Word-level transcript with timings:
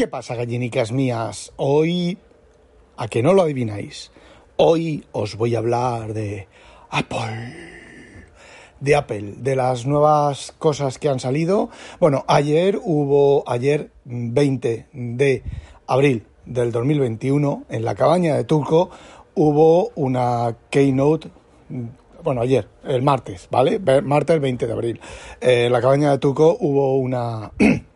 ¿Qué 0.00 0.08
pasa, 0.08 0.34
gallinicas 0.34 0.92
mías? 0.92 1.52
Hoy, 1.56 2.16
a 2.96 3.06
que 3.06 3.22
no 3.22 3.34
lo 3.34 3.42
adivináis, 3.42 4.10
hoy 4.56 5.04
os 5.12 5.36
voy 5.36 5.54
a 5.54 5.58
hablar 5.58 6.14
de 6.14 6.48
Apple. 6.88 7.54
De 8.80 8.96
Apple, 8.96 9.34
de 9.36 9.56
las 9.56 9.84
nuevas 9.84 10.54
cosas 10.58 10.98
que 10.98 11.10
han 11.10 11.20
salido. 11.20 11.68
Bueno, 11.98 12.24
ayer 12.28 12.80
hubo, 12.82 13.44
ayer 13.46 13.90
20 14.06 14.86
de 14.90 15.42
abril 15.86 16.24
del 16.46 16.72
2021, 16.72 17.64
en 17.68 17.84
la 17.84 17.94
cabaña 17.94 18.36
de 18.36 18.44
Turco, 18.44 18.88
hubo 19.34 19.90
una 19.96 20.56
keynote 20.70 21.28
bueno, 22.22 22.42
ayer, 22.42 22.68
el 22.84 23.02
martes, 23.02 23.48
¿vale? 23.50 23.78
Martes 24.02 24.40
20 24.40 24.66
de 24.66 24.72
abril. 24.72 25.00
Eh, 25.40 25.66
en 25.66 25.72
la 25.72 25.80
cabaña 25.80 26.10
de 26.10 26.18
Tuco 26.18 26.56
hubo 26.60 26.96
una, 26.96 27.52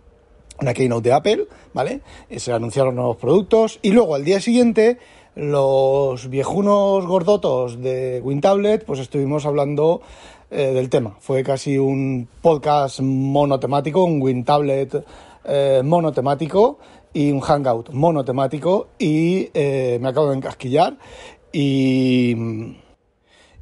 una 0.61 0.75
keynote 0.75 1.09
de 1.09 1.15
Apple, 1.15 1.47
¿vale? 1.73 2.01
Y 2.31 2.39
se 2.39 2.53
anunciaron 2.53 2.95
nuevos 2.95 3.17
productos 3.17 3.79
y 3.83 3.91
luego 3.91 4.15
al 4.15 4.25
día 4.25 4.41
siguiente 4.41 4.99
los 5.35 6.29
viejunos 6.29 7.07
gordotos 7.07 7.81
de 7.81 8.21
WinTablet, 8.23 8.85
pues 8.85 9.01
estuvimos 9.01 9.47
hablando 9.47 10.01
eh, 10.51 10.73
del 10.73 10.89
tema. 10.89 11.17
Fue 11.19 11.43
casi 11.43 11.77
un 11.79 12.29
podcast 12.41 13.01
monotemático, 13.01 14.05
un 14.05 14.23
WinTablet 14.23 15.05
eh, 15.45 15.83
monotemático 15.85 16.79
y 17.13 17.33
un 17.33 17.41
Hangout 17.41 17.91
monotemático 17.91 18.89
y 18.99 19.51
eh, 19.55 19.99
me 20.01 20.09
acabo 20.09 20.31
de 20.31 20.37
encasquillar 20.37 20.97
y, 21.53 22.37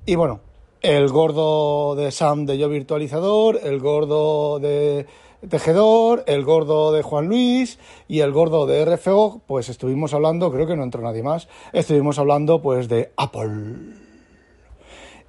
y 0.06 0.14
bueno, 0.14 0.40
el 0.82 1.08
gordo 1.10 1.94
de 1.94 2.10
Sam 2.10 2.44
de 2.44 2.58
Yo 2.58 2.68
Virtualizador, 2.68 3.60
el 3.62 3.78
gordo 3.78 4.58
de 4.58 5.06
Tejedor, 5.48 6.24
el 6.26 6.44
gordo 6.44 6.92
de 6.92 7.02
Juan 7.02 7.26
Luis 7.26 7.78
y 8.08 8.20
el 8.20 8.32
gordo 8.32 8.66
de 8.66 8.84
RFO, 8.84 9.42
pues 9.46 9.68
estuvimos 9.68 10.12
hablando, 10.12 10.50
creo 10.52 10.66
que 10.66 10.76
no 10.76 10.82
entró 10.82 11.00
nadie 11.00 11.22
más, 11.22 11.48
estuvimos 11.72 12.18
hablando 12.18 12.60
pues 12.60 12.88
de 12.88 13.12
Apple. 13.16 14.11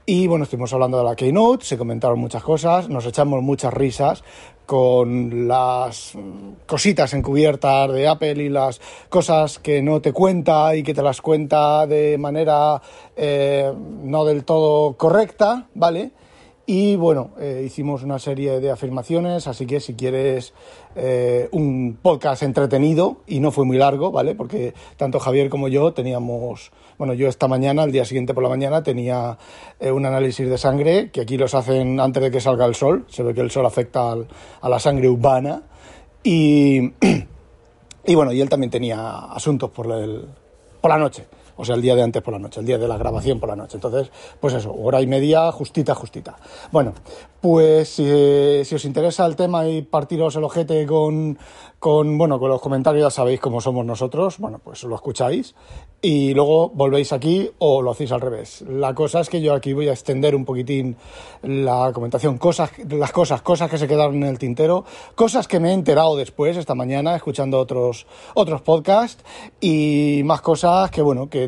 Y 0.05 0.27
bueno, 0.27 0.43
estuvimos 0.43 0.73
hablando 0.73 0.97
de 0.97 1.05
la 1.05 1.15
Keynote, 1.15 1.63
se 1.63 1.77
comentaron 1.77 2.19
muchas 2.19 2.43
cosas, 2.43 2.89
nos 2.89 3.05
echamos 3.05 3.41
muchas 3.41 3.73
risas 3.73 4.21
con 4.65 5.47
las 5.47 6.17
cositas 6.65 7.13
encubiertas 7.13 7.89
de 7.93 8.09
Apple 8.09 8.43
y 8.43 8.49
las 8.49 8.81
cosas 9.07 9.59
que 9.59 9.81
no 9.81 10.01
te 10.01 10.11
cuenta 10.11 10.75
y 10.75 10.83
que 10.83 10.93
te 10.93 11.01
las 11.01 11.21
cuenta 11.21 11.87
de 11.87 12.17
manera 12.17 12.81
eh, 13.15 13.71
no 14.03 14.25
del 14.25 14.43
todo 14.43 14.97
correcta, 14.97 15.67
¿vale? 15.73 16.11
Y 16.65 16.95
bueno, 16.95 17.31
eh, 17.39 17.63
hicimos 17.65 18.03
una 18.03 18.19
serie 18.19 18.61
de 18.61 18.71
afirmaciones, 18.71 19.47
así 19.47 19.65
que 19.65 19.81
si 19.81 19.95
quieres 19.95 20.53
eh, 20.95 21.49
un 21.51 21.97
podcast 22.01 22.41
entretenido, 22.41 23.17
y 23.27 23.41
no 23.41 23.51
fue 23.51 23.65
muy 23.65 23.77
largo, 23.77 24.11
¿vale? 24.11 24.33
Porque 24.33 24.73
tanto 24.95 25.19
Javier 25.19 25.49
como 25.49 25.67
yo 25.67 25.91
teníamos, 25.91 26.71
bueno, 26.97 27.13
yo 27.13 27.27
esta 27.27 27.49
mañana, 27.49 27.83
el 27.83 27.91
día 27.91 28.05
siguiente 28.05 28.33
por 28.33 28.43
la 28.43 28.49
mañana, 28.49 28.81
tenía 28.81 29.37
eh, 29.77 29.91
un 29.91 30.05
análisis 30.05 30.49
de 30.49 30.57
sangre, 30.57 31.11
que 31.11 31.19
aquí 31.19 31.35
los 31.35 31.53
hacen 31.53 31.99
antes 31.99 32.23
de 32.23 32.31
que 32.31 32.39
salga 32.39 32.65
el 32.65 32.75
sol, 32.75 33.05
se 33.09 33.23
ve 33.23 33.33
que 33.33 33.41
el 33.41 33.51
sol 33.51 33.65
afecta 33.65 34.15
a 34.61 34.69
la 34.69 34.79
sangre 34.79 35.09
urbana, 35.09 35.63
y, 36.23 36.79
y 38.05 38.15
bueno, 38.15 38.31
y 38.31 38.39
él 38.39 38.47
también 38.47 38.71
tenía 38.71 39.17
asuntos 39.33 39.69
por, 39.69 39.91
el, 39.91 40.29
por 40.79 40.91
la 40.91 40.97
noche 40.97 41.25
o 41.55 41.65
sea, 41.65 41.75
el 41.75 41.81
día 41.81 41.95
de 41.95 42.03
antes 42.03 42.21
por 42.21 42.33
la 42.33 42.39
noche, 42.39 42.59
el 42.59 42.65
día 42.65 42.77
de 42.77 42.87
la 42.87 42.97
grabación 42.97 43.39
por 43.39 43.49
la 43.49 43.55
noche. 43.55 43.77
Entonces, 43.77 44.11
pues 44.39 44.53
eso, 44.53 44.73
hora 44.73 45.01
y 45.01 45.07
media, 45.07 45.51
justita, 45.51 45.95
justita. 45.95 46.35
Bueno, 46.71 46.93
pues 47.41 47.89
si 47.89 48.75
os 48.75 48.85
interesa 48.85 49.25
el 49.25 49.35
tema 49.35 49.67
y 49.67 49.81
partiros 49.81 50.35
el 50.35 50.43
ojete 50.45 50.85
con, 50.85 51.37
con, 51.83 52.17
bueno, 52.17 52.39
con 52.39 52.49
los 52.49 52.61
comentarios, 52.61 53.03
ya 53.03 53.09
sabéis 53.09 53.41
cómo 53.41 53.59
somos 53.59 53.85
nosotros, 53.85 54.37
bueno, 54.37 54.61
pues 54.63 54.83
lo 54.85 54.95
escucháis 54.95 55.53
y 56.01 56.33
luego 56.33 56.69
volvéis 56.69 57.11
aquí 57.11 57.51
o 57.59 57.81
lo 57.81 57.91
hacéis 57.91 58.13
al 58.13 58.21
revés. 58.21 58.63
La 58.69 58.95
cosa 58.95 59.19
es 59.19 59.29
que 59.29 59.41
yo 59.41 59.53
aquí 59.53 59.73
voy 59.73 59.89
a 59.89 59.91
extender 59.91 60.35
un 60.35 60.45
poquitín 60.45 60.95
la 61.41 61.91
comentación, 61.93 62.37
cosas, 62.37 62.71
las 62.89 63.11
cosas, 63.11 63.41
cosas 63.41 63.69
que 63.69 63.77
se 63.77 63.87
quedaron 63.87 64.15
en 64.15 64.29
el 64.29 64.39
tintero, 64.39 64.85
cosas 65.15 65.47
que 65.47 65.59
me 65.59 65.71
he 65.71 65.73
enterado 65.73 66.15
después, 66.15 66.55
esta 66.55 66.75
mañana, 66.75 67.15
escuchando 67.17 67.59
otros, 67.59 68.07
otros 68.33 68.61
podcasts 68.61 69.23
y 69.59 70.21
más 70.23 70.39
cosas 70.39 70.89
que, 70.91 71.01
bueno, 71.01 71.29
que 71.29 71.42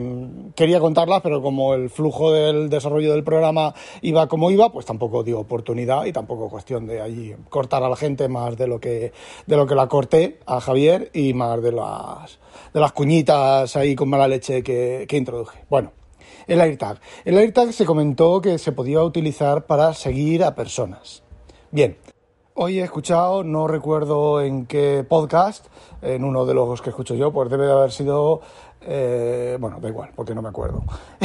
quería 0.55 0.79
contarlas, 0.79 1.21
pero 1.21 1.41
como 1.41 1.73
el 1.73 1.89
flujo 1.89 2.31
del 2.31 2.69
desarrollo 2.69 3.11
del 3.11 3.23
programa 3.23 3.73
iba 4.01 4.27
como 4.27 4.51
iba, 4.51 4.71
pues 4.71 4.85
tampoco 4.85 5.23
dio 5.23 5.39
oportunidad 5.39 6.05
y 6.05 6.13
tampoco 6.13 6.49
cuestión 6.49 6.85
de 6.87 7.01
allí 7.01 7.35
cortar 7.49 7.83
a 7.83 7.89
la 7.89 7.95
gente 7.95 8.27
más 8.27 8.57
de 8.57 8.67
lo 8.67 8.79
que, 8.79 9.11
de 9.45 9.57
lo 9.57 9.65
que 9.67 9.75
la 9.75 9.87
corté 9.87 10.39
a 10.45 10.59
Javier 10.59 11.11
y 11.13 11.33
más 11.33 11.61
de 11.61 11.71
las, 11.71 12.39
de 12.73 12.79
las 12.79 12.91
cuñitas 12.91 13.75
ahí 13.75 13.95
con 13.95 14.09
mala 14.09 14.27
leche 14.27 14.63
que, 14.63 15.05
que 15.07 15.17
introduje. 15.17 15.65
Bueno. 15.69 15.91
El 16.47 16.61
AirTag. 16.61 16.99
El 17.23 17.39
AirTag 17.39 17.73
se 17.73 17.85
comentó 17.85 18.39
que 18.39 18.59
se 18.59 18.71
podía 18.71 19.01
utilizar 19.01 19.65
para 19.65 19.95
seguir 19.95 20.43
a 20.43 20.53
personas. 20.53 21.23
Bien, 21.71 21.97
Hoy 22.57 22.79
he 22.79 22.83
escuchado, 22.83 23.43
no 23.43 23.67
recuerdo 23.67 24.39
en 24.39 24.65
qué 24.65 25.05
podcast, 25.05 25.65
en 26.01 26.23
uno 26.23 26.45
de 26.45 26.53
los 26.53 26.81
que 26.81 26.89
escucho 26.89 27.13
yo, 27.13 27.33
pues 27.33 27.49
debe 27.49 27.65
de 27.65 27.73
haber 27.73 27.91
sido 27.91 28.39
eh, 28.87 29.57
bueno, 29.59 29.79
da 29.79 29.89
igual, 29.89 30.11
porque 30.15 30.35
no 30.35 30.41
me 30.41 30.49
acuerdo. 30.49 30.83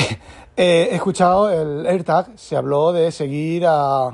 Eh, 0.56 0.88
he 0.92 0.96
escuchado 0.96 1.48
el 1.48 1.86
AirTag, 1.86 2.32
se 2.36 2.54
habló 2.54 2.92
de 2.92 3.12
seguir 3.12 3.64
a, 3.66 4.10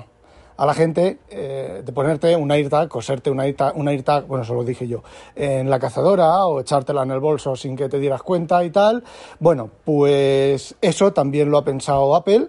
la 0.59 0.75
gente, 0.75 1.19
eh, 1.29 1.83
de 1.84 1.93
ponerte 1.93 2.37
un 2.37 2.53
AirTag, 2.53 2.89
coserte 2.89 3.31
un 3.31 3.41
AirTag, 3.41 3.77
un 3.77 3.89
AirTag, 3.89 4.29
bueno, 4.29 4.45
eso 4.45 4.55
lo 4.55 4.62
dije 4.62 4.87
yo, 4.87 5.03
en 5.34 5.69
la 5.69 5.81
cazadora 5.81 6.47
o 6.47 6.61
echártela 6.61 7.03
en 7.03 7.11
el 7.11 7.19
bolso 7.19 7.57
sin 7.57 7.75
que 7.75 7.89
te 7.89 7.99
dieras 7.99 8.23
cuenta 8.23 8.62
y 8.62 8.71
tal. 8.71 9.03
Bueno, 9.41 9.71
pues 9.84 10.77
eso 10.81 11.13
también 11.13 11.51
lo 11.51 11.59
ha 11.59 11.65
pensado 11.65 12.15
Apple. 12.15 12.49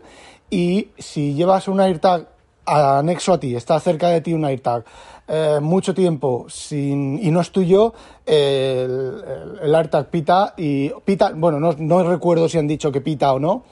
Y 0.51 0.89
si 0.99 1.33
llevas 1.33 1.67
un 1.67 1.79
AirTag 1.79 2.27
anexo 2.67 3.33
a 3.33 3.39
ti, 3.39 3.55
está 3.55 3.79
cerca 3.79 4.09
de 4.09 4.21
ti 4.21 4.33
un 4.33 4.45
AirTag, 4.45 4.83
eh, 5.27 5.59
mucho 5.61 5.93
tiempo 5.93 6.45
sin, 6.49 7.17
y 7.23 7.31
no 7.31 7.41
es 7.41 7.51
tuyo, 7.51 7.93
el, 8.25 9.73
AirTag 9.73 10.09
pita 10.09 10.53
y 10.57 10.89
pita, 11.05 11.31
bueno, 11.35 11.59
no, 11.59 11.73
no, 11.77 12.03
recuerdo 12.03 12.49
si 12.49 12.57
han 12.57 12.67
dicho 12.67 12.91
que 12.91 13.01
pita 13.01 13.33
o 13.33 13.39
no, 13.39 13.63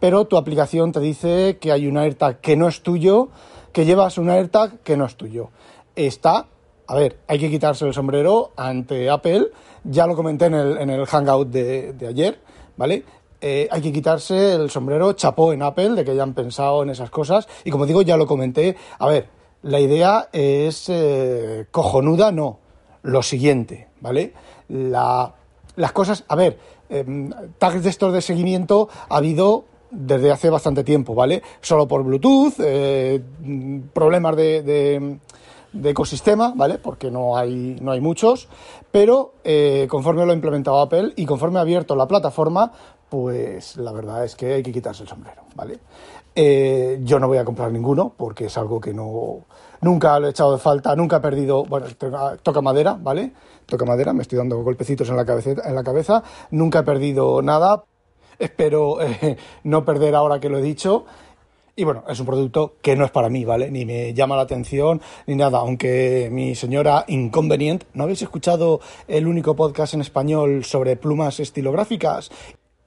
pero 0.00 0.26
tu 0.26 0.36
aplicación 0.36 0.92
te 0.92 1.00
dice 1.00 1.58
que 1.60 1.72
hay 1.72 1.86
un 1.86 1.98
AirTag 1.98 2.40
que 2.40 2.56
no 2.56 2.68
es 2.68 2.82
tuyo, 2.82 3.28
que 3.72 3.84
llevas 3.84 4.18
un 4.18 4.30
AirTag 4.30 4.80
que 4.80 4.96
no 4.96 5.04
es 5.04 5.16
tuyo. 5.16 5.50
Está, 5.96 6.46
a 6.86 6.94
ver, 6.94 7.18
hay 7.26 7.38
que 7.38 7.50
quitarse 7.50 7.86
el 7.86 7.94
sombrero 7.94 8.52
ante 8.56 9.10
Apple, 9.10 9.48
ya 9.84 10.06
lo 10.06 10.14
comenté 10.14 10.46
en 10.46 10.54
el, 10.54 10.78
en 10.78 10.90
el 10.90 11.06
Hangout 11.06 11.48
de, 11.48 11.92
de 11.92 12.06
ayer, 12.06 12.40
¿vale? 12.76 13.04
Eh, 13.46 13.68
hay 13.70 13.82
que 13.82 13.92
quitarse 13.92 14.54
el 14.54 14.70
sombrero 14.70 15.12
chapó 15.12 15.52
en 15.52 15.62
Apple 15.62 15.90
de 15.90 16.02
que 16.02 16.12
hayan 16.12 16.32
pensado 16.32 16.82
en 16.82 16.88
esas 16.88 17.10
cosas. 17.10 17.46
Y 17.62 17.70
como 17.70 17.84
digo, 17.84 18.00
ya 18.00 18.16
lo 18.16 18.26
comenté. 18.26 18.74
A 18.98 19.06
ver, 19.06 19.28
la 19.60 19.80
idea 19.80 20.30
es 20.32 20.88
eh, 20.88 21.66
cojonuda, 21.70 22.32
no. 22.32 22.58
Lo 23.02 23.22
siguiente, 23.22 23.88
¿vale? 24.00 24.32
las 24.68 25.92
cosas, 25.92 26.24
a 26.26 26.36
ver, 26.36 26.58
em, 26.88 27.30
tags 27.58 27.82
de 27.82 27.90
estos 27.90 28.14
de 28.14 28.22
seguimiento 28.22 28.88
ha 29.10 29.16
habido 29.18 29.64
desde 29.90 30.30
hace 30.30 30.48
bastante 30.48 30.82
tiempo, 30.82 31.14
¿vale? 31.14 31.42
Solo 31.60 31.86
por 31.86 32.02
Bluetooth, 32.02 32.54
eh, 32.60 33.20
problemas 33.92 34.36
de, 34.36 35.18
ecosistema, 35.84 36.54
¿vale? 36.56 36.78
Porque 36.78 37.10
no 37.10 37.36
hay, 37.36 37.76
no 37.82 37.90
hay 37.90 38.00
muchos, 38.00 38.48
pero 38.90 39.34
conforme 39.88 40.24
lo 40.24 40.32
ha 40.32 40.34
implementado 40.34 40.80
Apple 40.80 41.12
y 41.16 41.26
conforme 41.26 41.58
ha 41.58 41.62
abierto 41.62 41.94
la 41.94 42.08
plataforma, 42.08 42.72
pues 43.14 43.76
la 43.76 43.92
verdad 43.92 44.24
es 44.24 44.34
que 44.34 44.54
hay 44.54 44.62
que 44.64 44.72
quitarse 44.72 45.04
el 45.04 45.08
sombrero, 45.08 45.42
¿vale? 45.54 45.78
Eh, 46.34 46.98
yo 47.04 47.20
no 47.20 47.28
voy 47.28 47.38
a 47.38 47.44
comprar 47.44 47.70
ninguno 47.70 48.12
porque 48.16 48.46
es 48.46 48.58
algo 48.58 48.80
que 48.80 48.92
no 48.92 49.44
nunca 49.82 50.18
lo 50.18 50.26
he 50.26 50.30
echado 50.30 50.54
de 50.54 50.58
falta, 50.58 50.96
nunca 50.96 51.18
he 51.18 51.20
perdido, 51.20 51.64
bueno, 51.64 51.86
toca 52.42 52.60
madera, 52.60 52.98
¿vale? 53.00 53.32
Toca 53.66 53.84
madera, 53.84 54.12
me 54.12 54.22
estoy 54.22 54.38
dando 54.38 54.60
golpecitos 54.64 55.08
en 55.10 55.16
la 55.16 55.24
cabeza, 55.24 55.52
en 55.64 55.76
la 55.76 55.84
cabeza, 55.84 56.24
nunca 56.50 56.80
he 56.80 56.82
perdido 56.82 57.40
nada, 57.40 57.84
espero 58.40 59.00
eh, 59.00 59.36
no 59.62 59.84
perder 59.84 60.16
ahora 60.16 60.40
que 60.40 60.48
lo 60.48 60.58
he 60.58 60.62
dicho. 60.62 61.04
Y 61.76 61.84
bueno, 61.84 62.02
es 62.08 62.18
un 62.18 62.26
producto 62.26 62.74
que 62.82 62.96
no 62.96 63.04
es 63.04 63.12
para 63.12 63.28
mí, 63.28 63.44
¿vale? 63.44 63.70
Ni 63.70 63.84
me 63.84 64.12
llama 64.12 64.34
la 64.34 64.42
atención 64.42 65.00
ni 65.28 65.36
nada, 65.36 65.58
aunque 65.58 66.30
mi 66.32 66.56
señora 66.56 67.04
Inconvenient, 67.06 67.84
¿no 67.94 68.02
habéis 68.02 68.22
escuchado 68.22 68.80
el 69.06 69.28
único 69.28 69.54
podcast 69.54 69.94
en 69.94 70.00
español 70.00 70.64
sobre 70.64 70.96
plumas 70.96 71.38
estilográficas? 71.38 72.32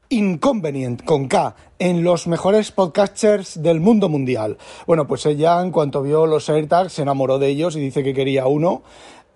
Inconvenient 0.10 1.04
con 1.04 1.28
K 1.28 1.56
en 1.80 2.04
los 2.04 2.28
mejores 2.28 2.72
podcasters 2.72 3.62
del 3.62 3.82
mundo 3.82 4.08
mundial. 4.08 4.58
Bueno, 4.86 5.06
pues 5.06 5.26
ella 5.26 5.62
en 5.62 5.72
cuanto 5.72 6.02
vio 6.02 6.26
los 6.26 6.50
AirTags 6.50 6.94
se 6.94 7.02
enamoró 7.02 7.40
de 7.40 7.48
ellos 7.48 7.76
y 7.76 7.82
dice 7.82 8.04
que 8.04 8.14
quería 8.14 8.48
uno. 8.48 8.84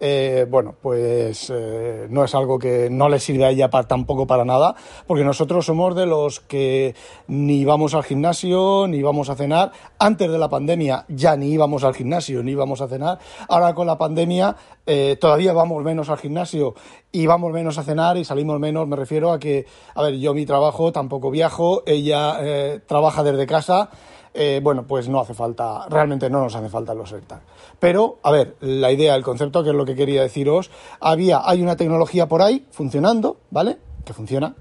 Eh, 0.04 0.48
bueno, 0.50 0.74
pues 0.82 1.54
eh, 1.54 2.08
no 2.10 2.24
es 2.24 2.34
algo 2.34 2.58
que 2.58 2.90
no 2.90 3.08
le 3.08 3.20
sirve 3.20 3.46
a 3.46 3.52
ella 3.52 3.70
tampoco 3.70 4.26
para 4.26 4.44
nada, 4.44 4.74
porque 5.06 5.24
nosotros 5.24 5.68
somos 5.68 5.96
de 5.96 6.08
los 6.08 6.40
que 6.40 6.96
ni 7.28 7.66
vamos 7.66 7.94
al 7.94 8.04
gimnasio, 8.04 8.88
ni 8.88 9.04
vamos 9.04 9.30
a 9.30 9.36
cenar. 9.36 9.72
Antes 10.00 10.32
de 10.32 10.40
la 10.40 10.50
pandemia 10.50 11.06
ya 11.08 11.36
ni 11.36 11.52
íbamos 11.52 11.84
al 11.84 11.94
gimnasio, 11.94 12.42
ni 12.42 12.54
íbamos 12.54 12.82
a 12.82 12.88
cenar. 12.88 13.20
Ahora 13.48 13.76
con 13.76 13.86
la 13.86 14.00
pandemia 14.00 14.56
eh, 14.88 15.18
todavía 15.22 15.54
vamos 15.54 15.84
menos 15.84 16.10
al 16.10 16.18
gimnasio 16.18 16.74
y 17.12 17.28
vamos 17.28 17.54
menos 17.54 17.78
a 17.78 17.84
cenar 17.84 18.18
y 18.18 18.26
salimos 18.26 18.60
menos. 18.60 18.88
Me 18.88 18.96
refiero 18.96 19.32
a 19.32 19.38
que, 19.38 19.68
a 19.94 20.02
ver, 20.02 20.16
yo 20.16 20.34
mi 20.34 20.48
trabajo 20.48 20.92
tampoco 20.92 21.30
viajo, 21.30 21.84
ella 21.86 22.82
trabaja 22.88 23.22
desde 23.22 23.46
casa. 23.46 23.92
Eh, 24.34 24.62
bueno, 24.64 24.88
pues 24.88 25.10
no 25.10 25.20
hace 25.20 25.34
falta, 25.34 25.88
realmente 25.90 26.30
no 26.30 26.42
nos 26.42 26.56
hace 26.56 26.70
falta 26.70 26.94
los 26.94 27.12
AirTag. 27.12 27.42
Pero, 27.80 28.20
a 28.24 28.32
ver, 28.32 28.56
la 28.62 28.92
idea, 28.92 29.16
el 29.16 29.24
concepto, 29.24 29.64
que 29.64 29.72
es 29.72 29.76
lo 29.76 29.86
que 29.86 29.96
quería 29.96 30.22
deciros, 30.22 30.72
había, 31.02 31.42
hay 31.44 31.62
una 31.62 31.76
tecnología 31.76 32.28
por 32.28 32.42
ahí 32.42 32.66
funcionando, 32.72 33.38
¿vale? 33.50 33.78
Que 34.06 34.14
funciona, 34.14 34.56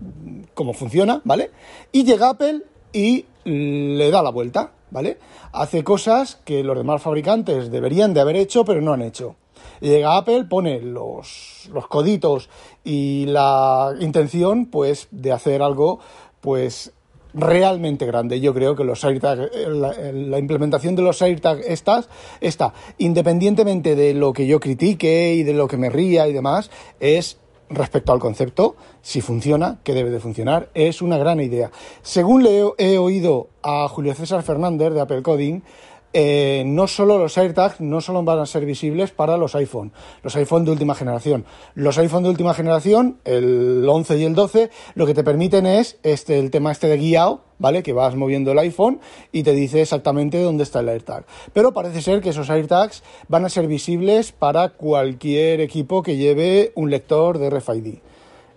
como 0.54 0.72
funciona, 0.72 1.20
¿vale? 1.24 1.50
Y 1.92 2.04
llega 2.04 2.30
Apple 2.30 2.62
y 2.92 3.26
le 3.44 4.10
da 4.10 4.22
la 4.22 4.30
vuelta, 4.30 4.72
¿vale? 4.90 5.18
Hace 5.52 5.84
cosas 5.84 6.40
que 6.44 6.64
los 6.64 6.76
demás 6.76 7.02
fabricantes 7.02 7.70
deberían 7.70 8.12
de 8.12 8.20
haber 8.20 8.36
hecho, 8.36 8.64
pero 8.64 8.80
no 8.80 8.92
han 8.92 9.02
hecho. 9.02 9.36
Llega 9.80 10.16
Apple, 10.16 10.44
pone 10.44 10.80
los, 10.80 11.70
los 11.72 11.86
coditos 11.86 12.50
y 12.84 13.26
la 13.26 13.94
intención, 14.00 14.66
pues, 14.66 15.08
de 15.10 15.32
hacer 15.32 15.62
algo, 15.62 16.00
pues, 16.40 16.92
realmente 17.34 18.06
grande. 18.06 18.40
Yo 18.40 18.54
creo 18.54 18.76
que 18.76 18.84
los 18.84 19.04
AirTag, 19.04 19.50
la, 19.68 20.38
implementación 20.38 20.96
de 20.96 21.02
los 21.02 21.22
AirTag 21.22 21.60
estas, 21.66 22.08
esta, 22.40 22.72
independientemente 22.98 23.94
de 23.94 24.14
lo 24.14 24.32
que 24.32 24.46
yo 24.46 24.60
critique 24.60 25.34
y 25.34 25.42
de 25.42 25.54
lo 25.54 25.68
que 25.68 25.76
me 25.76 25.90
ría 25.90 26.28
y 26.28 26.32
demás, 26.32 26.70
es 27.00 27.38
respecto 27.70 28.12
al 28.12 28.18
concepto, 28.18 28.74
si 29.00 29.20
funciona, 29.20 29.78
que 29.84 29.94
debe 29.94 30.10
de 30.10 30.18
funcionar, 30.18 30.70
es 30.74 31.02
una 31.02 31.18
gran 31.18 31.40
idea. 31.40 31.70
Según 32.02 32.42
le 32.42 32.64
he 32.78 32.98
oído 32.98 33.48
a 33.62 33.86
Julio 33.88 34.12
César 34.14 34.42
Fernández 34.42 34.92
de 34.92 35.00
Apple 35.00 35.22
Coding, 35.22 35.62
eh, 36.12 36.64
no 36.66 36.88
solo 36.88 37.18
los 37.18 37.38
AirTags 37.38 37.80
no 37.80 38.00
solo 38.00 38.22
van 38.24 38.40
a 38.40 38.46
ser 38.46 38.64
visibles 38.64 39.12
para 39.12 39.36
los 39.36 39.54
iPhone, 39.54 39.92
los 40.22 40.34
iPhone 40.36 40.64
de 40.64 40.72
última 40.72 40.94
generación. 40.94 41.44
Los 41.74 41.98
iPhone 41.98 42.24
de 42.24 42.30
última 42.30 42.52
generación, 42.54 43.18
el 43.24 43.86
11 43.88 44.18
y 44.18 44.24
el 44.24 44.34
12, 44.34 44.70
lo 44.94 45.06
que 45.06 45.14
te 45.14 45.22
permiten 45.22 45.66
es 45.66 45.98
este, 46.02 46.38
el 46.38 46.50
tema 46.50 46.72
este 46.72 46.88
de 46.88 46.96
guiado, 46.96 47.42
¿vale? 47.58 47.82
Que 47.82 47.92
vas 47.92 48.16
moviendo 48.16 48.50
el 48.52 48.58
iPhone 48.58 49.00
y 49.30 49.44
te 49.44 49.52
dice 49.52 49.82
exactamente 49.82 50.42
dónde 50.42 50.64
está 50.64 50.80
el 50.80 50.88
AirTag. 50.88 51.24
Pero 51.52 51.72
parece 51.72 52.02
ser 52.02 52.20
que 52.20 52.30
esos 52.30 52.50
AirTags 52.50 53.02
van 53.28 53.44
a 53.44 53.48
ser 53.48 53.66
visibles 53.68 54.32
para 54.32 54.70
cualquier 54.70 55.60
equipo 55.60 56.02
que 56.02 56.16
lleve 56.16 56.72
un 56.74 56.90
lector 56.90 57.38
de 57.38 57.50
RFID. 57.50 57.98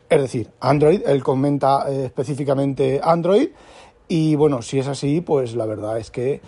Es 0.10 0.22
decir, 0.22 0.50
Android, 0.60 1.02
él 1.06 1.24
comenta 1.24 1.86
eh, 1.90 2.06
específicamente 2.06 3.00
Android. 3.04 3.50
Y 4.08 4.36
bueno, 4.36 4.62
si 4.62 4.80
es 4.80 4.88
así, 4.88 5.22
pues 5.22 5.56
la 5.56 5.66
verdad 5.66 5.98
es 5.98 6.12
que 6.12 6.42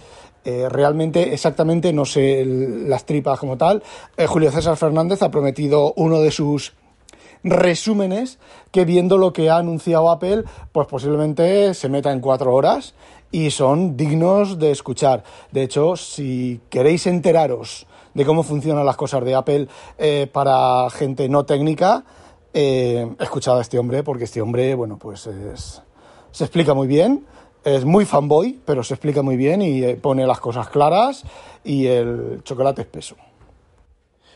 eh, 0.45 0.69
realmente, 0.69 1.33
exactamente, 1.33 1.92
no 1.92 2.06
sé 2.06 2.45
las 2.45 3.06
tripas 3.06 3.39
como 3.39 3.57
tal. 3.57 3.81
Eh, 4.15 4.27
Julio 4.27 4.51
César 4.51 4.77
Fernández 4.77 5.24
ha 5.24 5.31
prometido 5.31 5.92
uno 5.95 6.19
de 6.21 6.30
sus 6.30 6.74
resúmenes 7.44 8.38
que 8.71 8.86
viendo 8.86 9.18
lo 9.18 9.33
que 9.33 9.50
ha 9.50 9.57
anunciado 9.57 10.12
Apple, 10.12 10.44
pues 10.71 10.88
posiblemente 10.88 11.74
se 11.74 11.89
meta 11.89 12.12
en 12.12 12.19
cuatro 12.19 12.53
horas 12.53 12.94
y 13.31 13.50
son 13.50 13.97
dignos 13.97 14.59
de 14.59 14.69
escuchar. 14.69 15.24
De 15.51 15.63
hecho, 15.63 15.95
si 15.95 16.62
queréis 16.69 17.07
enteraros 17.07 17.88
de 18.13 18.24
cómo 18.24 18.44
funcionan 18.44 18.86
las 18.86 18.98
cosas 18.98 19.25
de 19.25 19.33
Apple 19.33 19.68
eh, 19.98 20.30
para 20.31 20.88
gente 20.91 21.27
no 21.27 21.45
técnica, 21.45 22.03
escuchad 22.53 23.57
a 23.57 23.62
este 23.62 23.77
hombre, 23.77 24.01
porque 24.01 24.24
este 24.24 24.41
hombre, 24.41 24.75
bueno, 24.75 24.98
pues 24.98 25.27
se 26.31 26.44
explica 26.44 26.74
muy 26.74 26.88
bien 26.88 27.25
es 27.65 27.83
muy 27.83 28.06
fanboy, 28.06 28.59
pero 28.63 28.83
se 28.83 28.94
explica 28.94 29.21
muy 29.23 29.35
bien 29.35 29.62
y 29.62 29.83
eh, 29.83 29.95
pone 29.95 30.25
las 30.25 30.39
cosas 30.39 30.69
claras 30.69 31.23
y 31.63 31.88
el 31.88 32.41
chocolate 32.44 32.83
espeso. 32.83 33.15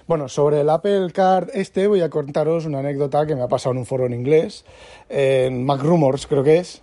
Bueno, 0.07 0.27
sobre 0.27 0.61
el 0.61 0.69
Apple 0.71 1.11
Card 1.13 1.49
este 1.53 1.87
voy 1.87 2.01
a 2.01 2.09
contaros 2.09 2.65
una 2.65 2.79
anécdota 2.79 3.27
que 3.27 3.35
me 3.35 3.43
ha 3.43 3.47
pasado 3.47 3.73
en 3.73 3.77
un 3.77 3.85
foro 3.85 4.07
en 4.07 4.15
inglés, 4.15 4.65
en 5.07 5.63
Mac 5.63 5.83
Rumors 5.83 6.25
creo 6.25 6.43
que 6.43 6.57
es, 6.57 6.81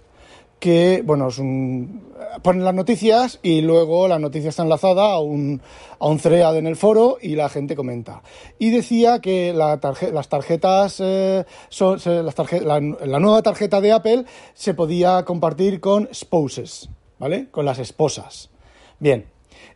que, 0.58 1.02
bueno, 1.04 1.28
es 1.28 1.38
un, 1.38 2.02
ponen 2.42 2.64
las 2.64 2.74
noticias 2.74 3.38
y 3.42 3.60
luego 3.60 4.08
la 4.08 4.18
noticia 4.18 4.50
está 4.50 4.62
enlazada 4.62 5.12
a 5.12 5.20
un, 5.20 5.60
a 5.98 6.06
un 6.06 6.18
thread 6.18 6.56
en 6.56 6.66
el 6.66 6.76
foro 6.76 7.18
y 7.20 7.36
la 7.36 7.48
gente 7.48 7.76
comenta. 7.76 8.22
Y 8.58 8.70
decía 8.70 9.20
que 9.20 9.52
la 9.52 9.78
las 10.12 10.28
tarjetas, 10.28 11.00
eh, 11.00 11.44
son, 11.68 11.98
las 12.04 12.34
la, 12.62 12.80
nueva 13.20 13.42
tarjeta 13.42 13.80
de 13.80 13.92
Apple 13.92 14.24
se 14.54 14.74
podía 14.74 15.24
compartir 15.24 15.80
con 15.80 16.08
spouses, 16.12 16.88
¿vale? 17.18 17.48
Con 17.50 17.64
las 17.64 17.78
esposas. 17.78 18.50
Bien, 18.98 19.26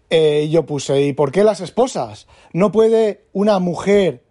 eh, 0.09 0.49
yo 0.51 0.65
puse, 0.65 1.03
¿y 1.03 1.13
por 1.13 1.31
qué 1.31 1.45
las 1.45 1.61
esposas? 1.61 2.27
¿No 2.53 2.73
puede 2.73 3.27
una 3.33 3.59
mujer 3.59 4.25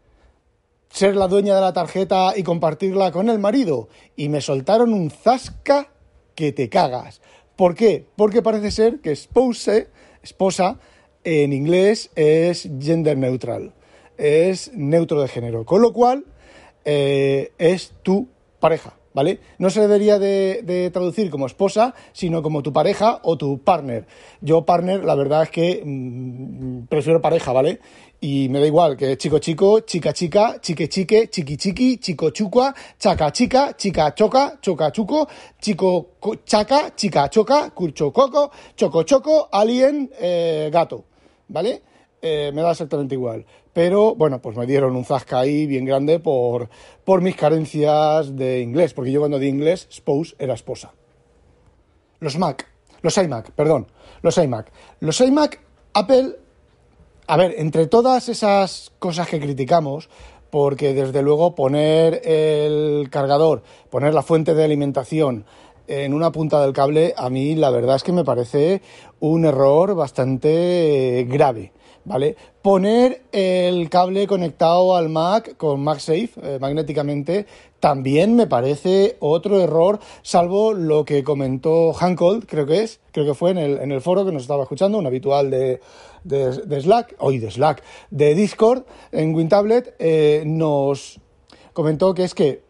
ser 0.89 1.15
la 1.15 1.27
dueña 1.27 1.53
de 1.53 1.61
la 1.61 1.73
tarjeta 1.73 2.33
y 2.35 2.41
compartirla 2.41 3.11
con 3.11 3.29
el 3.29 3.37
marido? 3.37 3.87
Y 4.15 4.29
me 4.29 4.41
soltaron 4.41 4.93
un 4.93 5.11
zasca 5.11 5.89
que 6.39 6.53
te 6.53 6.69
cagas. 6.69 7.19
¿Por 7.57 7.75
qué? 7.75 8.05
Porque 8.15 8.41
parece 8.41 8.71
ser 8.71 9.01
que 9.01 9.11
esposa, 9.11 10.79
en 11.25 11.51
inglés 11.51 12.11
es 12.15 12.69
gender 12.79 13.17
neutral, 13.17 13.73
es 14.17 14.71
neutro 14.73 15.21
de 15.21 15.27
género, 15.27 15.65
con 15.65 15.81
lo 15.81 15.91
cual 15.91 16.23
eh, 16.85 17.51
es 17.57 17.91
tu 18.03 18.29
pareja. 18.61 18.98
¿Vale? 19.19 19.41
No 19.57 19.69
se 19.69 19.81
debería 19.81 20.17
de, 20.17 20.89
traducir 20.93 21.29
como 21.29 21.45
esposa, 21.45 21.93
sino 22.13 22.41
como 22.41 22.63
tu 22.63 22.71
pareja 22.71 23.19
o 23.23 23.37
tu 23.37 23.59
partner. 23.61 24.07
Yo 24.39 24.63
partner, 24.63 25.03
la 25.03 25.13
verdad 25.13 25.43
es 25.43 25.49
que 25.49 25.83
mm, 25.83 26.85
prefiero 26.87 27.21
pareja, 27.21 27.51
¿vale? 27.51 27.81
Y 28.21 28.47
me 28.47 28.61
da 28.61 28.67
igual 28.67 28.95
que 28.95 29.17
chico 29.17 29.39
chico, 29.39 29.81
chica 29.81 30.13
chica, 30.13 30.61
chique 30.61 30.87
chique, 30.87 31.29
chiqui 31.29 31.57
chiqui, 31.57 31.97
chico 31.97 32.29
chucua, 32.29 32.73
chaca 32.97 33.29
chica, 33.33 33.75
chica 33.75 34.15
choca, 34.15 34.57
choca 34.61 34.89
chuco, 34.89 35.27
chico 35.59 36.11
chaca, 36.45 36.95
chica 36.95 37.29
choca, 37.29 37.71
curcho 37.71 38.13
coco, 38.13 38.51
choco 38.77 39.03
choco, 39.03 39.49
alien, 39.51 40.09
eh, 40.17 40.69
gato, 40.71 41.03
¿vale? 41.49 41.88
Eh, 42.21 42.51
me 42.53 42.61
da 42.61 42.71
exactamente 42.71 43.15
igual. 43.15 43.45
Pero 43.73 44.15
bueno, 44.15 44.41
pues 44.41 44.57
me 44.57 44.65
dieron 44.65 44.95
un 44.95 45.05
zasca 45.05 45.39
ahí 45.39 45.65
bien 45.65 45.85
grande 45.85 46.19
por, 46.19 46.69
por 47.05 47.21
mis 47.21 47.35
carencias 47.35 48.35
de 48.35 48.61
inglés, 48.61 48.93
porque 48.93 49.11
yo 49.11 49.19
cuando 49.19 49.39
di 49.39 49.47
inglés, 49.47 49.87
spouse 49.91 50.35
era 50.39 50.53
esposa. 50.53 50.93
Los 52.19 52.37
Mac, 52.37 52.67
los 53.01 53.17
iMac, 53.17 53.51
perdón, 53.51 53.87
los 54.21 54.37
iMac. 54.37 54.71
Los 54.99 55.21
iMac, 55.21 55.61
Apple 55.93 56.35
a 57.29 57.37
ver, 57.37 57.53
entre 57.59 57.85
todas 57.85 58.27
esas 58.27 58.91
cosas 58.97 59.27
que 59.27 59.39
criticamos, 59.39 60.09
porque 60.49 60.95
desde 60.95 61.21
luego 61.21 61.53
poner 61.53 62.27
el 62.27 63.07
cargador, 63.11 63.61
poner 63.91 64.15
la 64.15 64.23
fuente 64.23 64.55
de 64.55 64.63
alimentación 64.63 65.45
en 65.85 66.15
una 66.15 66.31
punta 66.31 66.59
del 66.59 66.73
cable, 66.73 67.13
a 67.15 67.29
mí 67.29 67.53
la 67.53 67.69
verdad 67.69 67.97
es 67.97 68.03
que 68.03 68.13
me 68.13 68.23
parece 68.23 68.81
un 69.19 69.45
error 69.45 69.93
bastante 69.93 71.27
grave. 71.29 71.71
¿Vale? 72.05 72.35
Poner 72.61 73.21
el 73.31 73.89
cable 73.89 74.25
conectado 74.25 74.95
al 74.95 75.09
Mac 75.09 75.57
con 75.57 75.81
MagSafe 75.81 76.31
eh, 76.41 76.57
magnéticamente 76.59 77.45
también 77.79 78.35
me 78.35 78.47
parece 78.47 79.15
otro 79.19 79.61
error, 79.61 79.99
salvo 80.21 80.73
lo 80.73 81.05
que 81.05 81.23
comentó 81.23 81.93
Hancold, 81.93 82.45
creo 82.45 82.65
que 82.65 82.83
es, 82.83 82.99
creo 83.11 83.25
que 83.25 83.33
fue 83.33 83.51
en 83.51 83.57
el, 83.57 83.77
en 83.79 83.91
el 83.91 84.01
foro 84.01 84.25
que 84.25 84.31
nos 84.31 84.41
estaba 84.41 84.63
escuchando, 84.63 84.97
un 84.97 85.07
habitual 85.07 85.49
de, 85.49 85.79
de, 86.23 86.81
Slack, 86.81 87.15
hoy 87.19 87.39
de 87.39 87.51
Slack, 87.51 87.81
de 88.11 88.35
Discord 88.35 88.83
en 89.11 89.33
WinTablet, 89.33 89.95
eh, 89.99 90.43
nos 90.45 91.21
comentó 91.73 92.13
que 92.13 92.25
es 92.25 92.33
que 92.33 92.63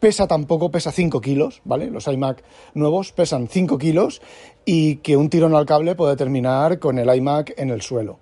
pesa 0.00 0.26
tampoco, 0.26 0.70
pesa 0.70 0.90
5 0.90 1.20
kilos, 1.20 1.60
¿vale? 1.64 1.90
Los 1.90 2.08
iMac 2.08 2.42
nuevos 2.74 3.12
pesan 3.12 3.48
5 3.48 3.78
kilos 3.78 4.22
y 4.64 4.96
que 4.96 5.16
un 5.16 5.28
tirón 5.28 5.54
al 5.54 5.66
cable 5.66 5.94
puede 5.94 6.16
terminar 6.16 6.78
con 6.78 6.98
el 6.98 7.14
iMac 7.14 7.52
en 7.58 7.70
el 7.70 7.82
suelo. 7.82 8.18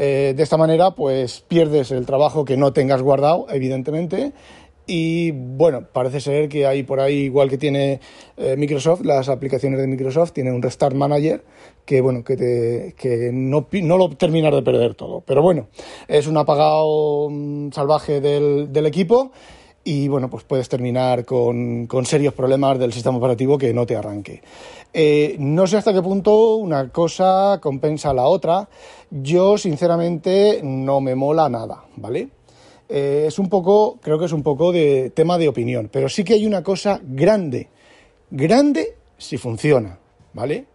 Eh, 0.00 0.32
de 0.36 0.42
esta 0.44 0.56
manera, 0.56 0.92
pues 0.92 1.44
pierdes 1.48 1.90
el 1.90 2.06
trabajo 2.06 2.44
que 2.44 2.56
no 2.56 2.72
tengas 2.72 3.02
guardado, 3.02 3.46
evidentemente, 3.50 4.32
y 4.86 5.32
bueno, 5.32 5.86
parece 5.92 6.20
ser 6.20 6.48
que 6.48 6.66
hay 6.66 6.82
por 6.82 6.98
ahí, 6.98 7.24
igual 7.24 7.50
que 7.50 7.58
tiene 7.58 8.00
eh, 8.38 8.56
Microsoft, 8.56 9.04
las 9.04 9.28
aplicaciones 9.28 9.78
de 9.80 9.86
Microsoft, 9.86 10.32
tiene 10.32 10.50
un 10.50 10.62
Restart 10.62 10.96
Manager 10.96 11.44
que 11.84 12.00
bueno, 12.00 12.24
que, 12.24 12.36
te, 12.36 12.94
que 12.96 13.30
no, 13.32 13.66
no, 13.70 13.98
lo 13.98 14.08
terminas 14.10 14.54
de 14.54 14.62
perder 14.62 14.94
todo. 14.94 15.22
Pero 15.26 15.42
bueno, 15.42 15.68
es 16.06 16.26
un 16.26 16.38
apagado 16.38 17.28
mm, 17.28 17.72
salvaje 17.72 18.20
del, 18.20 18.72
del 18.72 18.86
equipo 18.86 19.30
y 19.84 20.08
bueno, 20.08 20.28
pues 20.28 20.44
puedes 20.44 20.68
terminar 20.68 21.24
con, 21.24 21.86
con, 21.86 22.04
serios 22.04 22.34
problemas 22.34 22.78
del 22.78 22.92
sistema 22.92 23.16
operativo 23.16 23.56
que 23.56 23.72
no 23.72 23.86
te 23.86 23.96
arranque. 23.96 24.42
Eh, 24.92 25.36
no 25.38 25.66
sé 25.66 25.76
hasta 25.78 25.92
qué 25.92 26.02
punto 26.02 26.56
una 26.56 26.90
cosa 26.90 27.58
compensa 27.62 28.12
la 28.12 28.26
otra. 28.26 28.68
Yo, 29.10 29.56
sinceramente, 29.56 30.60
no 30.62 31.00
me 31.00 31.14
mola 31.14 31.48
nada, 31.48 31.84
¿vale? 31.96 32.30
eh, 32.88 33.24
es 33.26 33.38
un 33.38 33.48
poco, 33.48 33.98
creo 34.00 34.18
que 34.18 34.24
es 34.24 34.32
un 34.32 34.42
poco 34.42 34.72
de 34.72 35.10
tema 35.10 35.38
de 35.38 35.48
opinión, 35.48 35.88
pero 35.92 36.08
sí 36.08 36.24
que 36.24 36.34
hay 36.34 36.46
una 36.46 36.62
cosa 36.62 37.00
grande, 37.02 37.68
grande 38.30 38.96
si 39.16 39.36
funciona, 39.36 39.98
¿vale? 40.32 40.66